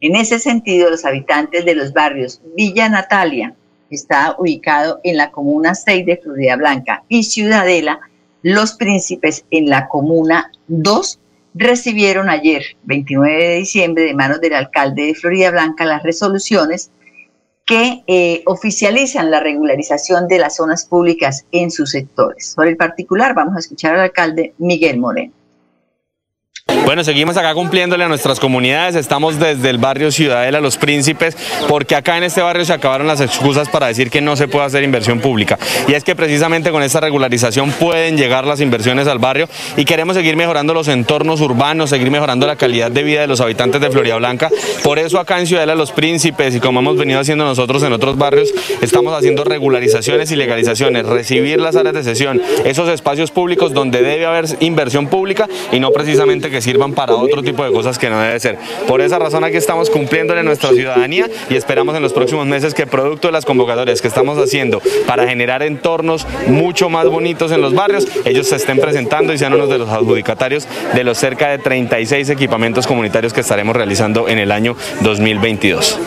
En 0.06 0.16
ese 0.16 0.38
sentido, 0.38 0.90
los 0.90 1.06
habitantes 1.06 1.64
de 1.64 1.74
los 1.74 1.94
barrios 1.94 2.42
Villa 2.54 2.90
Natalia, 2.90 3.54
que 3.88 3.96
está 3.96 4.36
ubicado 4.38 5.00
en 5.02 5.16
la 5.16 5.30
comuna 5.30 5.74
6 5.74 6.04
de 6.04 6.18
Florida 6.18 6.56
Blanca, 6.56 7.04
y 7.08 7.22
Ciudadela, 7.22 8.00
Los 8.42 8.74
Príncipes 8.74 9.46
en 9.50 9.70
la 9.70 9.88
comuna 9.88 10.52
2, 10.68 11.20
recibieron 11.54 12.28
ayer, 12.28 12.76
29 12.82 13.48
de 13.48 13.56
diciembre, 13.56 14.04
de 14.04 14.12
manos 14.12 14.42
del 14.42 14.52
alcalde 14.52 15.06
de 15.06 15.14
Florida 15.14 15.50
Blanca 15.50 15.86
las 15.86 16.02
resoluciones 16.02 16.90
que 17.64 18.04
eh, 18.06 18.42
oficializan 18.44 19.30
la 19.30 19.40
regularización 19.40 20.28
de 20.28 20.38
las 20.38 20.56
zonas 20.56 20.84
públicas 20.84 21.46
en 21.50 21.70
sus 21.70 21.92
sectores. 21.92 22.52
Por 22.54 22.68
el 22.68 22.76
particular, 22.76 23.34
vamos 23.34 23.56
a 23.56 23.60
escuchar 23.60 23.94
al 23.94 24.00
alcalde 24.02 24.52
Miguel 24.58 24.98
Moreno. 24.98 25.32
Bueno, 26.84 27.02
seguimos 27.02 27.36
acá 27.38 27.54
cumpliéndole 27.54 28.04
a 28.04 28.08
nuestras 28.08 28.38
comunidades. 28.38 28.94
Estamos 28.94 29.38
desde 29.38 29.70
el 29.70 29.78
barrio 29.78 30.12
Ciudadela 30.12 30.60
Los 30.60 30.76
Príncipes, 30.76 31.34
porque 31.66 31.96
acá 31.96 32.18
en 32.18 32.24
este 32.24 32.42
barrio 32.42 32.64
se 32.64 32.74
acabaron 32.74 33.06
las 33.06 33.22
excusas 33.22 33.68
para 33.68 33.86
decir 33.86 34.10
que 34.10 34.20
no 34.20 34.36
se 34.36 34.48
puede 34.48 34.66
hacer 34.66 34.84
inversión 34.84 35.20
pública. 35.20 35.58
Y 35.88 35.94
es 35.94 36.04
que 36.04 36.14
precisamente 36.14 36.70
con 36.70 36.82
esta 36.82 37.00
regularización 37.00 37.70
pueden 37.72 38.18
llegar 38.18 38.46
las 38.46 38.60
inversiones 38.60 39.08
al 39.08 39.18
barrio 39.18 39.48
y 39.78 39.86
queremos 39.86 40.14
seguir 40.14 40.36
mejorando 40.36 40.74
los 40.74 40.88
entornos 40.88 41.40
urbanos, 41.40 41.90
seguir 41.90 42.10
mejorando 42.10 42.46
la 42.46 42.56
calidad 42.56 42.90
de 42.90 43.02
vida 43.02 43.22
de 43.22 43.26
los 43.28 43.40
habitantes 43.40 43.80
de 43.80 43.90
Florida 43.90 44.16
Blanca. 44.16 44.50
Por 44.82 44.98
eso 44.98 45.18
acá 45.18 45.40
en 45.40 45.46
Ciudadela 45.46 45.74
Los 45.74 45.90
Príncipes 45.90 46.54
y 46.54 46.60
como 46.60 46.80
hemos 46.80 46.98
venido 46.98 47.18
haciendo 47.18 47.44
nosotros 47.44 47.82
en 47.82 47.94
otros 47.94 48.18
barrios, 48.18 48.52
estamos 48.82 49.14
haciendo 49.14 49.42
regularizaciones 49.42 50.30
y 50.30 50.36
legalizaciones, 50.36 51.06
recibir 51.06 51.60
las 51.60 51.76
áreas 51.76 51.94
de 51.94 52.04
sesión, 52.04 52.42
esos 52.64 52.88
espacios 52.90 53.30
públicos 53.30 53.72
donde 53.72 54.02
debe 54.02 54.26
haber 54.26 54.44
inversión 54.60 55.08
pública 55.08 55.48
y 55.72 55.80
no 55.80 55.90
precisamente 55.90 56.50
que 56.54 56.62
sirvan 56.62 56.92
para 56.92 57.16
otro 57.16 57.42
tipo 57.42 57.64
de 57.64 57.72
cosas 57.72 57.98
que 57.98 58.08
no 58.08 58.20
debe 58.20 58.38
ser. 58.38 58.58
Por 58.86 59.00
esa 59.00 59.18
razón 59.18 59.42
aquí 59.42 59.56
estamos 59.56 59.90
cumpliéndole 59.90 60.44
nuestra 60.44 60.70
ciudadanía 60.70 61.28
y 61.50 61.56
esperamos 61.56 61.96
en 61.96 62.02
los 62.02 62.12
próximos 62.12 62.46
meses 62.46 62.74
que 62.74 62.86
producto 62.86 63.26
de 63.26 63.32
las 63.32 63.44
convocatorias 63.44 64.00
que 64.00 64.06
estamos 64.06 64.38
haciendo 64.38 64.80
para 65.04 65.26
generar 65.26 65.64
entornos 65.64 66.28
mucho 66.46 66.88
más 66.88 67.06
bonitos 67.06 67.50
en 67.50 67.60
los 67.60 67.74
barrios, 67.74 68.06
ellos 68.24 68.46
se 68.46 68.54
estén 68.54 68.78
presentando 68.78 69.32
y 69.32 69.38
sean 69.38 69.54
uno 69.54 69.66
de 69.66 69.78
los 69.78 69.88
adjudicatarios 69.88 70.68
de 70.94 71.02
los 71.02 71.18
cerca 71.18 71.48
de 71.48 71.58
36 71.58 72.30
equipamientos 72.30 72.86
comunitarios 72.86 73.32
que 73.32 73.40
estaremos 73.40 73.74
realizando 73.74 74.28
en 74.28 74.38
el 74.38 74.52
año 74.52 74.76
2022. 75.00 75.98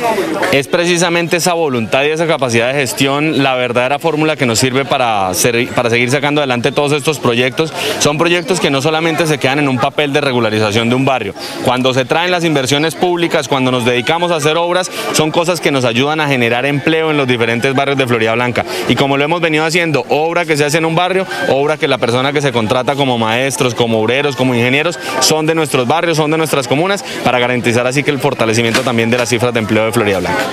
Es 0.53 0.69
precisamente 0.69 1.38
esa 1.38 1.53
voluntad 1.53 2.05
y 2.05 2.12
esa 2.12 2.25
capacidad 2.25 2.71
de 2.71 2.79
gestión 2.79 3.43
la 3.43 3.55
verdadera 3.55 3.99
fórmula 3.99 4.38
que 4.38 4.45
nos 4.45 4.60
sirve 4.60 4.86
para, 4.86 5.31
para 5.75 5.89
seguir 5.89 6.10
sacando 6.10 6.39
adelante 6.39 6.71
todos 6.71 6.93
estos 6.93 7.19
proyectos. 7.19 7.73
Son 7.99 8.17
proyectos 8.17 8.62
que 8.62 8.69
no 8.69 8.81
solamente 8.81 9.27
se 9.27 9.38
quedan 9.38 9.60
en 9.60 9.67
un 9.67 9.77
papel 9.77 10.13
de 10.13 10.21
regularización 10.38 10.89
de 10.89 10.95
un 10.95 11.06
barrio. 11.06 11.34
Cuando 11.63 11.93
se 11.93 12.06
traen 12.06 12.32
las 12.32 12.43
inversiones 12.43 12.95
públicas, 12.95 13.47
cuando 13.47 13.71
nos 13.71 13.86
dedicamos 13.86 14.32
a 14.32 14.36
hacer 14.36 14.56
obras, 14.56 14.91
son 15.13 15.32
cosas 15.32 15.60
que 15.60 15.71
nos 15.71 15.84
ayudan 15.84 16.19
a 16.19 16.28
generar 16.28 16.65
empleo 16.65 17.10
en 17.12 17.17
los 17.17 17.28
diferentes 17.28 17.73
barrios 17.73 17.97
de 17.97 18.08
Florida 18.08 18.36
Blanca. 18.36 18.63
Y 18.88 18.95
como 18.95 19.17
lo 19.17 19.23
hemos 19.23 19.41
venido 19.41 19.65
haciendo, 19.65 20.06
obra 20.10 20.45
que 20.45 20.56
se 20.56 20.65
hace 20.65 20.78
en 20.78 20.86
un 20.86 20.95
barrio, 20.95 21.26
obra 21.50 21.78
que 21.78 21.88
la 21.88 21.97
persona 21.97 22.32
que 22.32 22.41
se 22.41 22.52
contrata 22.52 22.95
como 22.95 23.17
maestros, 23.17 23.73
como 23.73 24.00
obreros, 24.00 24.36
como 24.36 24.54
ingenieros, 24.54 25.00
son 25.21 25.47
de 25.47 25.56
nuestros 25.56 25.88
barrios, 25.88 26.17
son 26.17 26.30
de 26.30 26.38
nuestras 26.38 26.67
comunas, 26.67 27.04
para 27.23 27.39
garantizar 27.39 27.88
así 27.88 28.04
que 28.04 28.12
el 28.12 28.19
fortalecimiento 28.19 28.82
también 28.82 29.10
de 29.10 29.17
las 29.17 29.30
cifras 29.30 29.54
de 29.54 29.60
empleo 29.60 29.86
de 29.86 29.91
Florida 29.91 30.19
Blanca. 30.19 30.43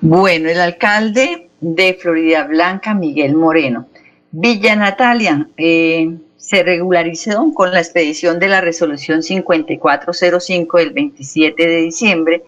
Bueno, 0.00 0.48
el 0.48 0.60
alcalde 0.60 1.48
de 1.60 1.98
Florida 2.00 2.44
Blanca, 2.44 2.94
Miguel 2.94 3.34
Moreno. 3.34 3.88
Villa 4.30 4.74
Natalia, 4.76 5.46
eh, 5.56 6.10
se 6.44 6.62
regularizó 6.62 7.54
con 7.54 7.72
la 7.72 7.78
expedición 7.78 8.38
de 8.38 8.48
la 8.48 8.60
resolución 8.60 9.22
5405 9.22 10.76
del 10.76 10.90
27 10.90 11.66
de 11.66 11.76
diciembre 11.76 12.42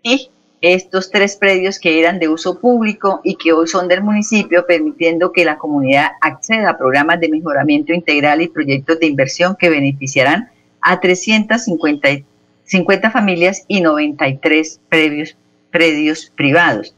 y 0.00 0.30
estos 0.60 1.10
tres 1.10 1.34
predios 1.34 1.80
que 1.80 1.98
eran 1.98 2.20
de 2.20 2.28
uso 2.28 2.60
público 2.60 3.20
y 3.24 3.34
que 3.34 3.52
hoy 3.52 3.66
son 3.66 3.88
del 3.88 4.00
municipio, 4.00 4.64
permitiendo 4.64 5.32
que 5.32 5.44
la 5.44 5.58
comunidad 5.58 6.12
acceda 6.20 6.70
a 6.70 6.78
programas 6.78 7.18
de 7.18 7.30
mejoramiento 7.30 7.92
integral 7.92 8.42
y 8.42 8.48
proyectos 8.48 9.00
de 9.00 9.06
inversión 9.06 9.56
que 9.58 9.70
beneficiarán 9.70 10.50
a 10.80 11.00
350 11.00 12.08
50 12.64 13.10
familias 13.10 13.64
y 13.66 13.80
93 13.80 14.80
predios, 14.88 15.36
predios 15.72 16.32
privados. 16.36 16.94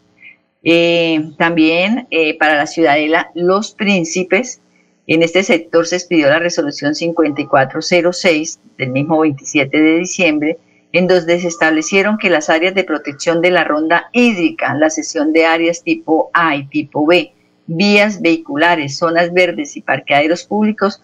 Eh, 0.63 1.33
también 1.39 2.07
eh, 2.11 2.37
para 2.37 2.57
la 2.57 2.67
ciudadela 2.67 3.31
Los 3.35 3.73
Príncipes 3.73 4.61
en 5.07 5.23
este 5.23 5.43
sector 5.43 5.87
se 5.87 5.97
expidió 5.97 6.29
la 6.29 6.39
resolución 6.39 6.95
5406 6.95 8.61
del 8.79 8.91
mismo 8.91 9.21
27 9.21 9.81
de 9.81 9.99
diciembre, 9.99 10.59
en 10.93 11.07
donde 11.09 11.41
se 11.41 11.49
establecieron 11.49 12.19
que 12.19 12.31
las 12.31 12.49
áreas 12.49 12.75
de 12.75 12.85
protección 12.85 13.43
de 13.43 13.51
la 13.51 13.65
ronda 13.65 14.09
hídrica, 14.13 14.75
la 14.75 14.91
sesión 14.91 15.33
de 15.33 15.45
áreas 15.45 15.83
tipo 15.83 16.31
A 16.33 16.57
y 16.57 16.67
tipo 16.69 17.05
B, 17.05 17.33
vías 17.67 18.23
vehiculares, 18.23 18.97
zonas 18.97 19.33
verdes 19.33 19.77
y 19.77 19.83
parqueaderos 19.83 20.45
públicos 20.45 21.03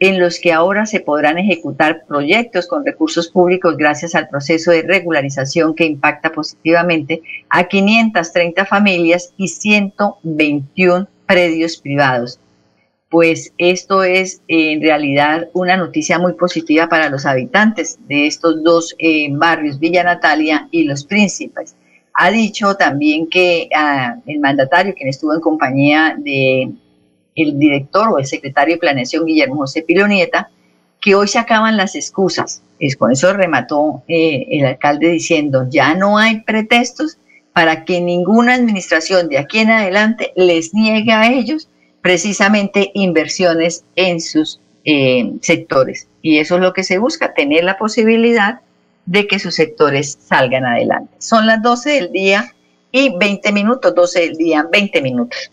en 0.00 0.20
los 0.20 0.38
que 0.38 0.52
ahora 0.52 0.86
se 0.86 1.00
podrán 1.00 1.38
ejecutar 1.38 2.04
proyectos 2.06 2.68
con 2.68 2.86
recursos 2.86 3.28
públicos 3.28 3.76
gracias 3.76 4.14
al 4.14 4.28
proceso 4.28 4.70
de 4.70 4.82
regularización 4.82 5.74
que 5.74 5.86
impacta 5.86 6.30
positivamente 6.30 7.22
a 7.48 7.64
530 7.64 8.64
familias 8.64 9.32
y 9.36 9.48
121 9.48 11.08
predios 11.26 11.78
privados. 11.78 12.38
Pues 13.10 13.54
esto 13.56 14.04
es 14.04 14.42
en 14.48 14.82
realidad 14.82 15.48
una 15.54 15.78
noticia 15.78 16.18
muy 16.18 16.34
positiva 16.34 16.88
para 16.88 17.08
los 17.08 17.24
habitantes 17.24 17.98
de 18.06 18.26
estos 18.26 18.62
dos 18.62 18.94
eh, 18.98 19.28
barrios, 19.30 19.78
Villa 19.78 20.04
Natalia 20.04 20.68
y 20.70 20.84
Los 20.84 21.04
Príncipes. 21.04 21.74
Ha 22.12 22.30
dicho 22.30 22.74
también 22.74 23.28
que 23.28 23.70
ah, 23.74 24.16
el 24.26 24.40
mandatario, 24.40 24.94
quien 24.94 25.08
estuvo 25.08 25.32
en 25.32 25.40
compañía 25.40 26.16
de 26.18 26.70
director 27.34 28.08
o 28.08 28.18
el 28.18 28.26
secretario 28.26 28.74
de 28.74 28.80
Planeación, 28.80 29.24
Guillermo 29.24 29.56
José 29.56 29.82
Pilonieta, 29.82 30.50
que 31.00 31.14
hoy 31.14 31.28
se 31.28 31.38
acaban 31.38 31.76
las 31.76 31.94
excusas. 31.94 32.62
Es, 32.78 32.96
con 32.96 33.12
eso 33.12 33.32
remató 33.32 34.02
eh, 34.08 34.46
el 34.50 34.66
alcalde 34.66 35.08
diciendo, 35.08 35.66
ya 35.70 35.94
no 35.94 36.18
hay 36.18 36.40
pretextos 36.42 37.18
para 37.52 37.84
que 37.84 38.00
ninguna 38.00 38.54
administración 38.54 39.28
de 39.28 39.38
aquí 39.38 39.60
en 39.60 39.70
adelante 39.70 40.32
les 40.36 40.74
niegue 40.74 41.12
a 41.12 41.30
ellos 41.30 41.68
precisamente 42.02 42.90
inversiones 42.94 43.84
en 43.96 44.20
sus 44.20 44.60
eh, 44.84 45.32
sectores. 45.42 46.08
Y 46.22 46.38
eso 46.38 46.56
es 46.56 46.60
lo 46.60 46.72
que 46.72 46.84
se 46.84 46.98
busca, 46.98 47.34
tener 47.34 47.64
la 47.64 47.78
posibilidad 47.78 48.60
de 49.06 49.26
que 49.26 49.38
sus 49.38 49.54
sectores 49.54 50.18
salgan 50.20 50.66
adelante. 50.66 51.12
Son 51.18 51.46
las 51.46 51.62
12 51.62 51.90
del 51.90 52.12
día 52.12 52.54
y 52.92 53.16
20 53.16 53.52
minutos, 53.52 53.94
12 53.94 54.20
del 54.20 54.36
día, 54.36 54.66
20 54.70 55.02
minutos. 55.02 55.50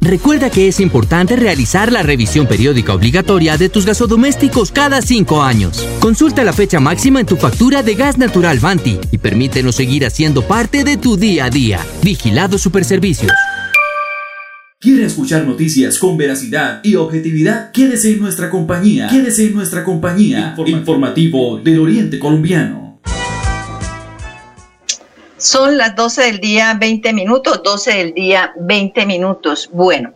Recuerda 0.00 0.50
que 0.50 0.66
es 0.66 0.80
importante 0.80 1.36
realizar 1.36 1.92
la 1.92 2.02
revisión 2.02 2.48
periódica 2.48 2.92
obligatoria 2.92 3.56
de 3.56 3.68
tus 3.68 3.86
gasodomésticos 3.86 4.72
cada 4.72 5.00
cinco 5.00 5.42
años. 5.42 5.86
Consulta 6.00 6.42
la 6.42 6.52
fecha 6.52 6.80
máxima 6.80 7.20
en 7.20 7.26
tu 7.26 7.36
factura 7.36 7.84
de 7.84 7.94
gas 7.94 8.18
natural 8.18 8.58
Vanti 8.58 8.98
y 9.12 9.18
permítenos 9.18 9.76
seguir 9.76 10.04
haciendo 10.04 10.42
parte 10.42 10.82
de 10.82 10.96
tu 10.96 11.16
día 11.16 11.44
a 11.44 11.50
día. 11.50 11.86
Vigilado 12.02 12.58
Superservicios. 12.58 13.30
¿Quiere 14.82 15.04
escuchar 15.04 15.44
noticias 15.44 15.96
con 15.96 16.16
veracidad 16.16 16.80
y 16.82 16.96
objetividad? 16.96 17.70
Quédese 17.70 18.14
en 18.14 18.20
nuestra 18.20 18.50
compañía. 18.50 19.06
Quédese 19.06 19.46
en 19.46 19.54
nuestra 19.54 19.84
compañía. 19.84 20.56
Informativo 20.66 21.58
del 21.58 21.78
Oriente 21.78 22.18
Colombiano. 22.18 22.98
Son 25.36 25.78
las 25.78 25.94
12 25.94 26.22
del 26.22 26.40
día 26.40 26.74
20 26.74 27.12
minutos, 27.12 27.62
12 27.62 27.92
del 27.92 28.12
día 28.12 28.52
20 28.58 29.06
minutos. 29.06 29.70
Bueno, 29.72 30.14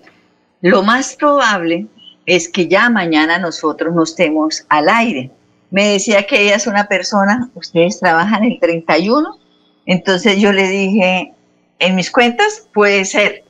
lo 0.62 0.82
más 0.82 1.14
probable 1.14 1.86
es 2.26 2.48
que 2.48 2.66
ya 2.66 2.90
mañana 2.90 3.38
nosotros 3.38 3.94
no 3.94 4.02
estemos 4.02 4.66
al 4.68 4.88
aire. 4.88 5.30
Me 5.70 5.90
decía 5.90 6.26
que 6.26 6.42
ella 6.42 6.56
es 6.56 6.66
una 6.66 6.88
persona, 6.88 7.48
ustedes 7.54 8.00
trabajan 8.00 8.42
el 8.42 8.58
31, 8.58 9.38
entonces 9.86 10.40
yo 10.40 10.52
le 10.52 10.68
dije, 10.68 11.32
en 11.78 11.94
mis 11.94 12.10
cuentas 12.10 12.66
puede 12.74 13.04
ser, 13.04 13.45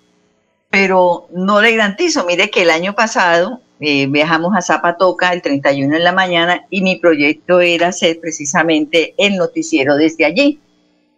pero 0.71 1.29
no 1.33 1.61
le 1.61 1.77
garantizo. 1.77 2.25
Mire 2.27 2.51
que 2.51 2.63
el 2.63 2.71
año 2.71 2.95
pasado 2.95 3.61
eh, 3.81 4.07
viajamos 4.07 4.55
a 4.57 4.63
Zapatoca 4.63 5.33
el 5.33 5.43
31 5.43 5.97
en 5.97 6.05
la 6.05 6.13
mañana 6.13 6.67
y 6.71 6.83
mi 6.83 6.97
proyecto 6.97 7.61
era 7.61 7.89
hacer 7.89 8.21
precisamente 8.21 9.15
el 9.19 9.37
noticiero 9.37 9.97
desde 9.97 10.25
allí 10.25 10.61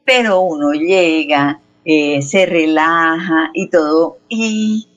pero 0.08 0.40
uno 0.40 0.72
llega, 0.72 1.60
eh, 1.84 2.22
se 2.22 2.46
relaja 2.46 3.50
y 3.52 3.68
todo, 3.68 4.16
y 4.30 4.88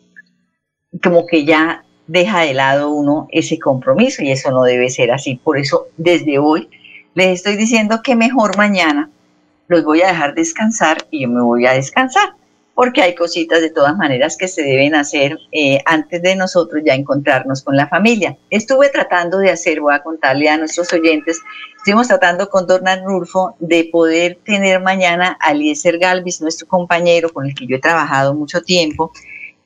como 1.03 1.25
que 1.25 1.43
ya 1.43 1.83
deja 2.07 2.39
de 2.39 2.53
lado 2.53 2.91
uno 2.91 3.27
ese 3.29 3.59
compromiso 3.59 4.23
y 4.23 4.31
eso 4.31 4.51
no 4.51 4.63
debe 4.63 4.89
ser 4.89 5.11
así. 5.11 5.35
Por 5.35 5.57
eso 5.57 5.87
desde 5.97 6.39
hoy 6.39 6.69
les 7.13 7.27
estoy 7.27 7.57
diciendo 7.57 7.99
que 8.01 8.15
mejor 8.15 8.55
mañana 8.55 9.09
los 9.67 9.83
voy 9.83 10.01
a 10.01 10.07
dejar 10.07 10.33
descansar 10.33 11.05
y 11.11 11.23
yo 11.23 11.27
me 11.27 11.41
voy 11.41 11.65
a 11.65 11.73
descansar 11.73 12.33
porque 12.81 13.03
hay 13.03 13.13
cositas 13.13 13.61
de 13.61 13.69
todas 13.69 13.95
maneras 13.95 14.35
que 14.35 14.47
se 14.47 14.63
deben 14.63 14.95
hacer 14.95 15.37
eh, 15.51 15.83
antes 15.85 16.19
de 16.23 16.35
nosotros 16.35 16.81
ya 16.83 16.95
encontrarnos 16.95 17.61
con 17.61 17.77
la 17.77 17.87
familia. 17.87 18.39
Estuve 18.49 18.89
tratando 18.89 19.37
de 19.37 19.51
hacer, 19.51 19.79
voy 19.81 19.93
a 19.93 20.01
contarle 20.01 20.49
a 20.49 20.57
nuestros 20.57 20.91
oyentes, 20.91 21.39
estuvimos 21.77 22.07
tratando 22.07 22.49
con 22.49 22.65
Don 22.65 22.81
Rulfo 23.05 23.55
de 23.59 23.87
poder 23.91 24.39
tener 24.43 24.81
mañana 24.81 25.37
a 25.41 25.51
Eliezer 25.51 25.99
Galvis, 25.99 26.41
nuestro 26.41 26.67
compañero 26.67 27.29
con 27.29 27.45
el 27.45 27.53
que 27.53 27.67
yo 27.67 27.75
he 27.75 27.79
trabajado 27.79 28.33
mucho 28.33 28.63
tiempo, 28.63 29.11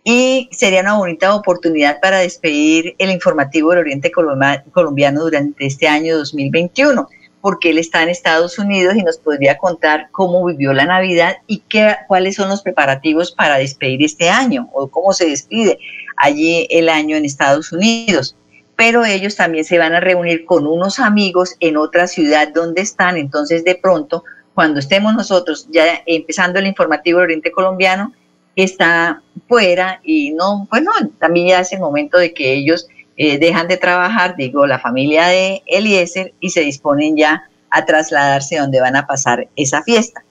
y 0.04 0.50
sería 0.52 0.82
una 0.82 0.98
bonita 0.98 1.34
oportunidad 1.36 2.02
para 2.02 2.20
despedir 2.20 2.96
el 2.98 3.12
informativo 3.12 3.70
del 3.70 3.80
Oriente 3.80 4.12
Colombiano 4.12 5.22
durante 5.22 5.66
este 5.66 5.88
año 5.88 6.18
2021 6.18 7.08
porque 7.46 7.70
él 7.70 7.78
está 7.78 8.02
en 8.02 8.10
Estados 8.10 8.58
Unidos 8.58 8.96
y 8.96 9.04
nos 9.04 9.20
podría 9.20 9.60
contar 9.60 10.08
cómo 10.10 10.44
vivió 10.46 10.74
la 10.74 10.88
Navidad 10.88 11.38
y 11.46 11.60
qué, 11.60 11.96
cuáles 12.08 12.38
son 12.38 12.50
los 12.50 12.64
preparativos 12.64 13.32
para 13.32 13.60
despedir 13.60 14.04
este 14.04 14.32
año 14.32 14.68
o 14.74 14.88
cómo 14.88 15.14
se 15.14 15.30
despide 15.30 15.78
allí 16.18 16.66
el 16.72 16.90
año 16.90 17.16
en 17.16 17.24
Estados 17.24 17.72
Unidos. 17.72 18.36
Pero 18.76 19.06
ellos 19.06 19.36
también 19.36 19.64
se 19.64 19.78
van 19.78 19.94
a 19.94 20.00
reunir 20.00 20.44
con 20.46 20.66
unos 20.66 20.98
amigos 20.98 21.56
en 21.60 21.78
otra 21.78 22.08
ciudad 22.08 22.48
donde 22.52 22.82
están, 22.82 23.16
entonces 23.16 23.64
de 23.64 23.76
pronto, 23.76 24.24
cuando 24.56 24.80
estemos 24.80 25.14
nosotros 25.14 25.68
ya 25.70 26.02
empezando 26.08 26.58
el 26.58 26.66
informativo 26.66 27.20
Oriente 27.20 27.52
Colombiano, 27.52 28.12
está 28.56 29.22
fuera 29.48 30.02
y 30.04 30.32
no, 30.32 30.68
bueno, 30.72 30.92
también 31.20 31.50
ya 31.50 31.60
es 31.60 31.72
el 31.74 31.80
momento 31.80 32.18
de 32.18 32.34
que 32.34 32.54
ellos 32.54 32.88
eh, 33.18 33.38
dejan 33.38 33.68
de 33.68 33.78
trabajar, 33.78 34.36
digo, 34.36 34.68
la 34.68 34.80
familia 34.80 35.28
de 35.28 35.64
Eliezer 35.66 36.34
y 36.40 36.50
se 36.50 36.62
disponen 36.62 37.16
ya 37.16 37.50
a 37.70 37.86
trasladarse 37.86 38.58
donde 38.58 38.82
van 38.82 38.96
a 38.96 39.08
pasar 39.08 39.48
esa 39.56 39.84
fiesta. 39.84 40.24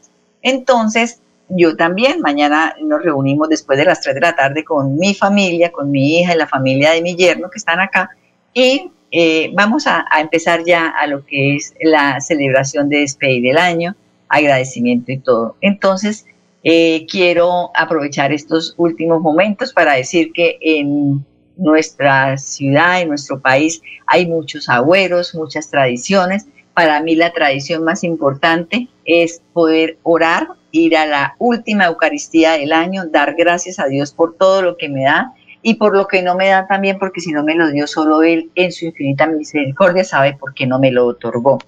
Entonces, 0.42 1.20
yo 1.48 1.76
también, 1.76 2.20
mañana 2.20 2.74
nos 2.82 3.02
reunimos 3.02 3.48
después 3.48 3.78
de 3.78 3.84
las 3.84 4.00
3 4.00 4.14
de 4.14 4.20
la 4.20 4.34
tarde 4.34 4.64
con 4.64 4.96
mi 4.96 5.14
familia, 5.14 5.70
con 5.72 5.90
mi 5.90 6.18
hija 6.18 6.34
y 6.34 6.38
la 6.38 6.46
familia 6.46 6.92
de 6.92 7.02
mi 7.02 7.16
yerno 7.16 7.50
que 7.50 7.58
están 7.58 7.80
acá 7.80 8.10
y 8.54 8.90
eh, 9.10 9.50
vamos 9.54 9.86
a, 9.86 10.06
empezar 10.18 10.64
ya 10.64 10.88
a 10.88 11.06
lo 11.06 11.24
que 11.24 11.56
es 11.56 11.74
la 11.80 12.20
celebración 12.20 12.88
de 12.88 12.98
despedir 12.98 13.42
del 13.42 13.58
año, 13.58 13.94
agradecimiento 14.28 15.12
y 15.12 15.18
todo. 15.18 15.56
Entonces, 15.60 16.26
eh, 16.62 17.06
quiero 17.10 17.70
aprovechar 17.76 18.32
estos 18.32 18.74
últimos 18.76 19.20
momentos 19.20 19.72
para 19.72 19.94
decir 19.94 20.32
que 20.32 20.58
en 20.60 21.24
nuestra 21.56 22.36
ciudad, 22.38 23.00
en 23.00 23.08
nuestro 23.08 23.40
país, 23.40 23.82
hay 24.06 24.26
muchos 24.26 24.68
agüeros, 24.68 25.34
muchas 25.34 25.70
tradiciones. 25.70 26.46
Para 26.74 27.00
mí 27.00 27.14
la 27.14 27.32
tradición 27.32 27.84
más 27.84 28.04
importante 28.04 28.88
es 29.04 29.40
poder 29.52 29.98
orar, 30.02 30.48
ir 30.72 30.96
a 30.96 31.06
la 31.06 31.36
última 31.38 31.86
Eucaristía 31.86 32.52
del 32.52 32.72
año, 32.72 33.06
dar 33.06 33.34
gracias 33.36 33.78
a 33.78 33.86
Dios 33.86 34.12
por 34.12 34.36
todo 34.36 34.62
lo 34.62 34.76
que 34.76 34.88
me 34.88 35.04
da 35.04 35.32
y 35.62 35.74
por 35.74 35.96
lo 35.96 36.06
que 36.08 36.22
no 36.22 36.34
me 36.34 36.48
da 36.48 36.66
también, 36.66 36.98
porque 36.98 37.20
si 37.20 37.32
no 37.32 37.42
me 37.42 37.54
lo 37.54 37.70
dio 37.70 37.86
solo 37.86 38.22
Él 38.22 38.50
en 38.54 38.72
su 38.72 38.86
infinita 38.86 39.26
misericordia, 39.26 40.04
sabe 40.04 40.34
por 40.34 40.52
qué 40.52 40.66
no 40.66 40.78
me 40.78 40.90
lo 40.90 41.06
otorgó. 41.06 41.58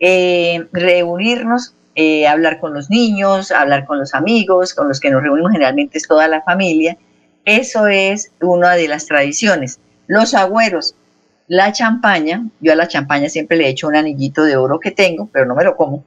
Eh, 0.00 0.66
reunirnos, 0.72 1.74
eh, 1.94 2.26
hablar 2.26 2.60
con 2.60 2.74
los 2.74 2.90
niños, 2.90 3.50
hablar 3.52 3.86
con 3.86 3.98
los 3.98 4.14
amigos, 4.14 4.74
con 4.74 4.88
los 4.88 5.00
que 5.00 5.10
nos 5.10 5.22
reunimos 5.22 5.52
generalmente 5.52 5.96
es 5.96 6.06
toda 6.06 6.28
la 6.28 6.42
familia, 6.42 6.98
eso 7.46 7.86
es 7.86 8.32
una 8.40 8.74
de 8.74 8.88
las 8.88 9.06
tradiciones. 9.06 9.78
Los 10.08 10.34
agüeros, 10.34 10.96
la 11.46 11.72
champaña, 11.72 12.44
yo 12.60 12.72
a 12.72 12.76
la 12.76 12.88
champaña 12.88 13.28
siempre 13.28 13.56
le 13.56 13.68
echo 13.68 13.86
un 13.86 13.96
anillito 13.96 14.42
de 14.44 14.56
oro 14.56 14.80
que 14.80 14.90
tengo, 14.90 15.30
pero 15.32 15.46
no 15.46 15.54
me 15.54 15.64
lo 15.64 15.76
como. 15.76 16.04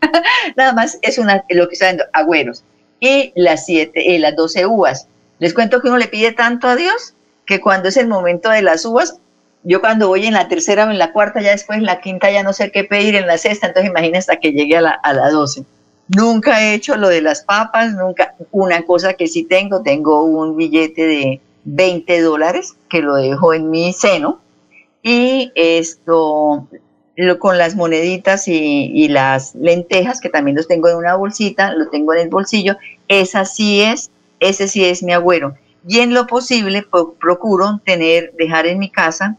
Nada 0.56 0.72
más 0.72 0.98
es 1.02 1.18
una, 1.18 1.44
lo 1.50 1.68
que 1.68 1.74
está 1.74 1.86
viendo, 1.86 2.04
agüeros. 2.12 2.64
Y 3.00 3.32
las 3.36 3.66
siete, 3.66 4.16
eh, 4.16 4.18
las 4.18 4.34
doce 4.34 4.66
uvas. 4.66 5.06
Les 5.38 5.54
cuento 5.54 5.80
que 5.80 5.88
uno 5.88 5.98
le 5.98 6.08
pide 6.08 6.32
tanto 6.32 6.68
a 6.68 6.74
Dios 6.74 7.14
que 7.44 7.60
cuando 7.60 7.90
es 7.90 7.96
el 7.98 8.08
momento 8.08 8.48
de 8.48 8.62
las 8.62 8.84
uvas, 8.84 9.18
yo 9.64 9.80
cuando 9.80 10.08
voy 10.08 10.26
en 10.26 10.34
la 10.34 10.48
tercera 10.48 10.86
o 10.86 10.90
en 10.90 10.98
la 10.98 11.12
cuarta, 11.12 11.42
ya 11.42 11.50
después 11.50 11.78
en 11.78 11.84
la 11.84 12.00
quinta 12.00 12.30
ya 12.30 12.42
no 12.42 12.54
sé 12.54 12.70
qué 12.70 12.84
pedir, 12.84 13.14
en 13.14 13.26
la 13.26 13.36
sexta, 13.36 13.66
entonces 13.66 13.90
imagina 13.90 14.18
hasta 14.18 14.36
que 14.36 14.52
llegue 14.52 14.76
a 14.76 14.80
la, 14.80 15.00
a. 15.02 15.30
Nunca 16.08 16.62
he 16.62 16.74
hecho 16.74 16.96
lo 16.96 17.08
de 17.08 17.20
las 17.20 17.42
papas, 17.42 17.92
nunca. 17.92 18.34
Una 18.50 18.82
cosa 18.82 19.14
que 19.14 19.28
sí 19.28 19.44
tengo, 19.44 19.82
tengo 19.82 20.24
un 20.24 20.56
billete 20.56 21.06
de 21.06 21.40
20 21.64 22.20
dólares 22.22 22.76
que 22.88 23.02
lo 23.02 23.16
dejo 23.16 23.52
en 23.52 23.70
mi 23.70 23.92
seno 23.92 24.40
y 25.02 25.52
esto 25.54 26.66
lo, 27.16 27.38
con 27.38 27.58
las 27.58 27.76
moneditas 27.76 28.48
y, 28.48 29.08
las 29.08 29.54
lentejas 29.54 30.20
que 30.20 30.30
también 30.30 30.56
los 30.56 30.66
tengo 30.66 30.88
en 30.88 30.96
una 30.96 31.14
bolsita, 31.14 31.74
lo 31.74 31.90
tengo 31.90 32.14
en 32.14 32.20
el 32.20 32.28
bolsillo. 32.28 32.76
Esa 33.08 33.44
sí 33.44 33.82
es, 33.82 34.10
ese 34.40 34.66
sí 34.66 34.84
es 34.84 35.02
mi 35.02 35.12
agüero. 35.12 35.56
Y 35.86 36.00
en 36.00 36.14
lo 36.14 36.26
posible 36.26 36.86
procuro 37.20 37.80
tener, 37.84 38.32
dejar 38.38 38.66
en 38.66 38.78
mi 38.78 38.90
casa 38.90 39.36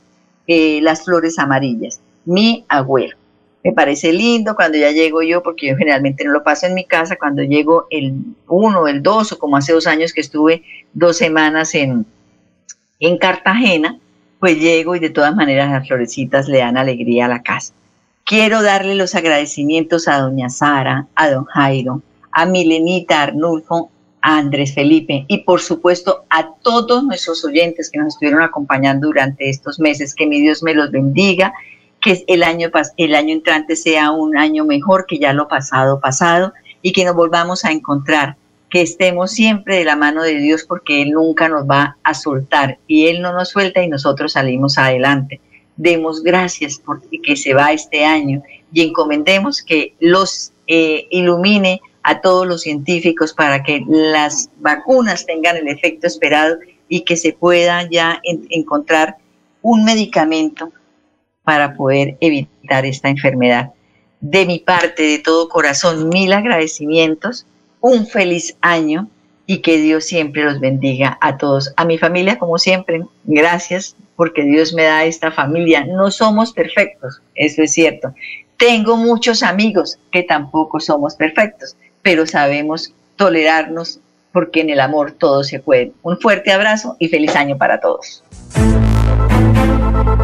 eh, 0.48 0.80
las 0.82 1.04
flores 1.04 1.40
amarillas, 1.40 2.00
mi 2.26 2.66
agüero 2.68 3.19
me 3.64 3.74
parece 3.74 4.14
lindo 4.14 4.56
cuando 4.56 4.78
ya 4.78 4.92
llego 4.92 5.22
yo, 5.22 5.44
porque 5.44 5.68
yo 5.68 5.76
generalmente 5.76 6.24
no 6.24 6.32
lo 6.32 6.44
paso 6.44 6.66
en 6.66 6.74
mi 6.74 6.86
casa, 6.86 7.18
cuando 7.18 7.44
llego 7.44 7.88
el 7.90 8.14
1, 8.48 8.88
el 8.88 9.04
2 9.04 9.34
o 9.34 9.40
como 9.40 9.58
hace 9.58 9.74
dos 9.74 9.86
años 9.88 10.14
que 10.14 10.22
estuve 10.22 10.64
dos 10.94 11.18
semanas 11.18 11.76
en, 11.76 12.06
en 13.00 13.18
Cartagena, 13.18 14.00
pues 14.40 14.60
llego 14.60 14.96
y 14.96 15.00
de 15.00 15.10
todas 15.10 15.36
maneras 15.36 15.70
las 15.72 15.88
florecitas 15.88 16.48
le 16.48 16.60
dan 16.60 16.78
alegría 16.78 17.26
a 17.26 17.30
la 17.30 17.44
casa. 17.44 17.74
Quiero 18.24 18.62
darle 18.62 18.96
los 18.96 19.16
agradecimientos 19.16 20.08
a 20.08 20.20
doña 20.20 20.50
Sara, 20.50 21.08
a 21.16 21.30
don 21.30 21.46
Jairo, 21.46 22.02
a 22.32 22.46
Milenita, 22.46 23.24
Arnulfo, 23.24 23.90
a 24.22 24.38
Andrés 24.38 24.74
Felipe 24.74 25.26
y 25.28 25.40
por 25.40 25.62
supuesto 25.62 26.26
a 26.30 26.54
todos 26.62 27.04
nuestros 27.04 27.44
oyentes 27.44 27.90
que 27.90 28.00
nos 28.00 28.10
estuvieron 28.10 28.42
acompañando 28.42 29.08
durante 29.08 29.50
estos 29.50 29.80
meses. 29.80 30.14
Que 30.14 30.28
mi 30.28 30.40
Dios 30.42 30.62
me 30.62 30.74
los 30.74 30.92
bendiga, 30.92 31.54
que 32.02 32.24
el 32.28 32.44
año, 32.44 32.70
el 32.98 33.16
año 33.16 33.34
entrante 33.34 33.76
sea 33.76 34.12
un 34.12 34.38
año 34.38 34.66
mejor 34.66 35.06
que 35.08 35.20
ya 35.20 35.34
lo 35.34 35.48
pasado 35.48 36.00
pasado 36.00 36.54
y 36.82 36.94
que 36.94 37.06
nos 37.06 37.16
volvamos 37.16 37.66
a 37.66 37.72
encontrar, 37.72 38.38
que 38.70 38.82
estemos 38.82 39.32
siempre 39.32 39.78
de 39.78 39.86
la 39.86 39.96
mano 39.96 40.24
de 40.24 40.36
Dios 40.36 40.64
porque 40.68 41.02
Él 41.02 41.12
nunca 41.12 41.50
nos 41.50 41.70
va 41.70 41.98
a 42.04 42.14
soltar 42.14 42.78
y 42.88 43.08
Él 43.08 43.22
no 43.22 43.34
nos 43.34 43.50
suelta 43.50 43.84
y 43.84 43.88
nosotros 43.88 44.34
salimos 44.34 44.78
adelante. 44.78 45.42
Demos 45.76 46.24
gracias 46.24 46.78
por 46.78 47.02
que 47.02 47.36
se 47.36 47.54
va 47.54 47.72
este 47.72 48.06
año 48.06 48.44
y 48.72 48.82
encomendemos 48.82 49.62
que 49.62 49.94
los 50.00 50.52
eh, 50.68 51.08
ilumine 51.10 51.82
a 52.04 52.22
todos 52.22 52.48
los 52.48 52.62
científicos 52.62 53.34
para 53.34 53.64
que 53.64 53.84
las 53.88 54.50
vacunas 54.58 55.26
tengan 55.26 55.58
el 55.58 55.68
efecto 55.68 56.08
esperado 56.08 56.58
y 56.88 57.02
que 57.02 57.18
se 57.18 57.34
pueda 57.34 57.88
ya 57.90 58.22
encontrar 58.24 59.18
un 59.62 59.84
medicamento 59.84 60.72
para 61.50 61.74
poder 61.74 62.16
evitar 62.20 62.86
esta 62.86 63.10
enfermedad. 63.10 63.72
De 64.22 64.46
mi 64.46 64.60
parte, 64.60 65.02
de 65.02 65.18
todo 65.18 65.50
corazón, 65.50 66.08
mil 66.10 66.32
agradecimientos, 66.32 67.48
un 67.82 68.06
feliz 68.06 68.56
año 68.62 69.10
y 69.48 69.58
que 69.64 69.78
Dios 69.78 70.06
siempre 70.06 70.44
los 70.44 70.60
bendiga 70.60 71.18
a 71.22 71.38
todos. 71.38 71.74
A 71.76 71.86
mi 71.86 71.98
familia, 71.98 72.38
como 72.38 72.60
siempre, 72.60 73.04
gracias 73.24 73.96
porque 74.16 74.44
Dios 74.44 74.74
me 74.74 74.84
da 74.84 75.06
esta 75.06 75.32
familia. 75.32 75.84
No 75.88 76.12
somos 76.12 76.54
perfectos, 76.54 77.20
eso 77.34 77.64
es 77.64 77.74
cierto. 77.74 78.14
Tengo 78.58 78.96
muchos 78.96 79.42
amigos 79.42 79.98
que 80.12 80.22
tampoco 80.22 80.80
somos 80.80 81.16
perfectos, 81.16 81.76
pero 82.04 82.28
sabemos 82.28 82.94
tolerarnos 83.16 84.00
porque 84.32 84.62
en 84.62 84.70
el 84.70 84.82
amor 84.82 85.14
todo 85.14 85.44
se 85.44 85.60
puede. 85.60 85.94
Un 86.04 86.20
fuerte 86.20 86.52
abrazo 86.52 86.96
y 87.00 87.08
feliz 87.08 87.36
año 87.36 87.58
para 87.58 87.80
todos. 87.80 88.24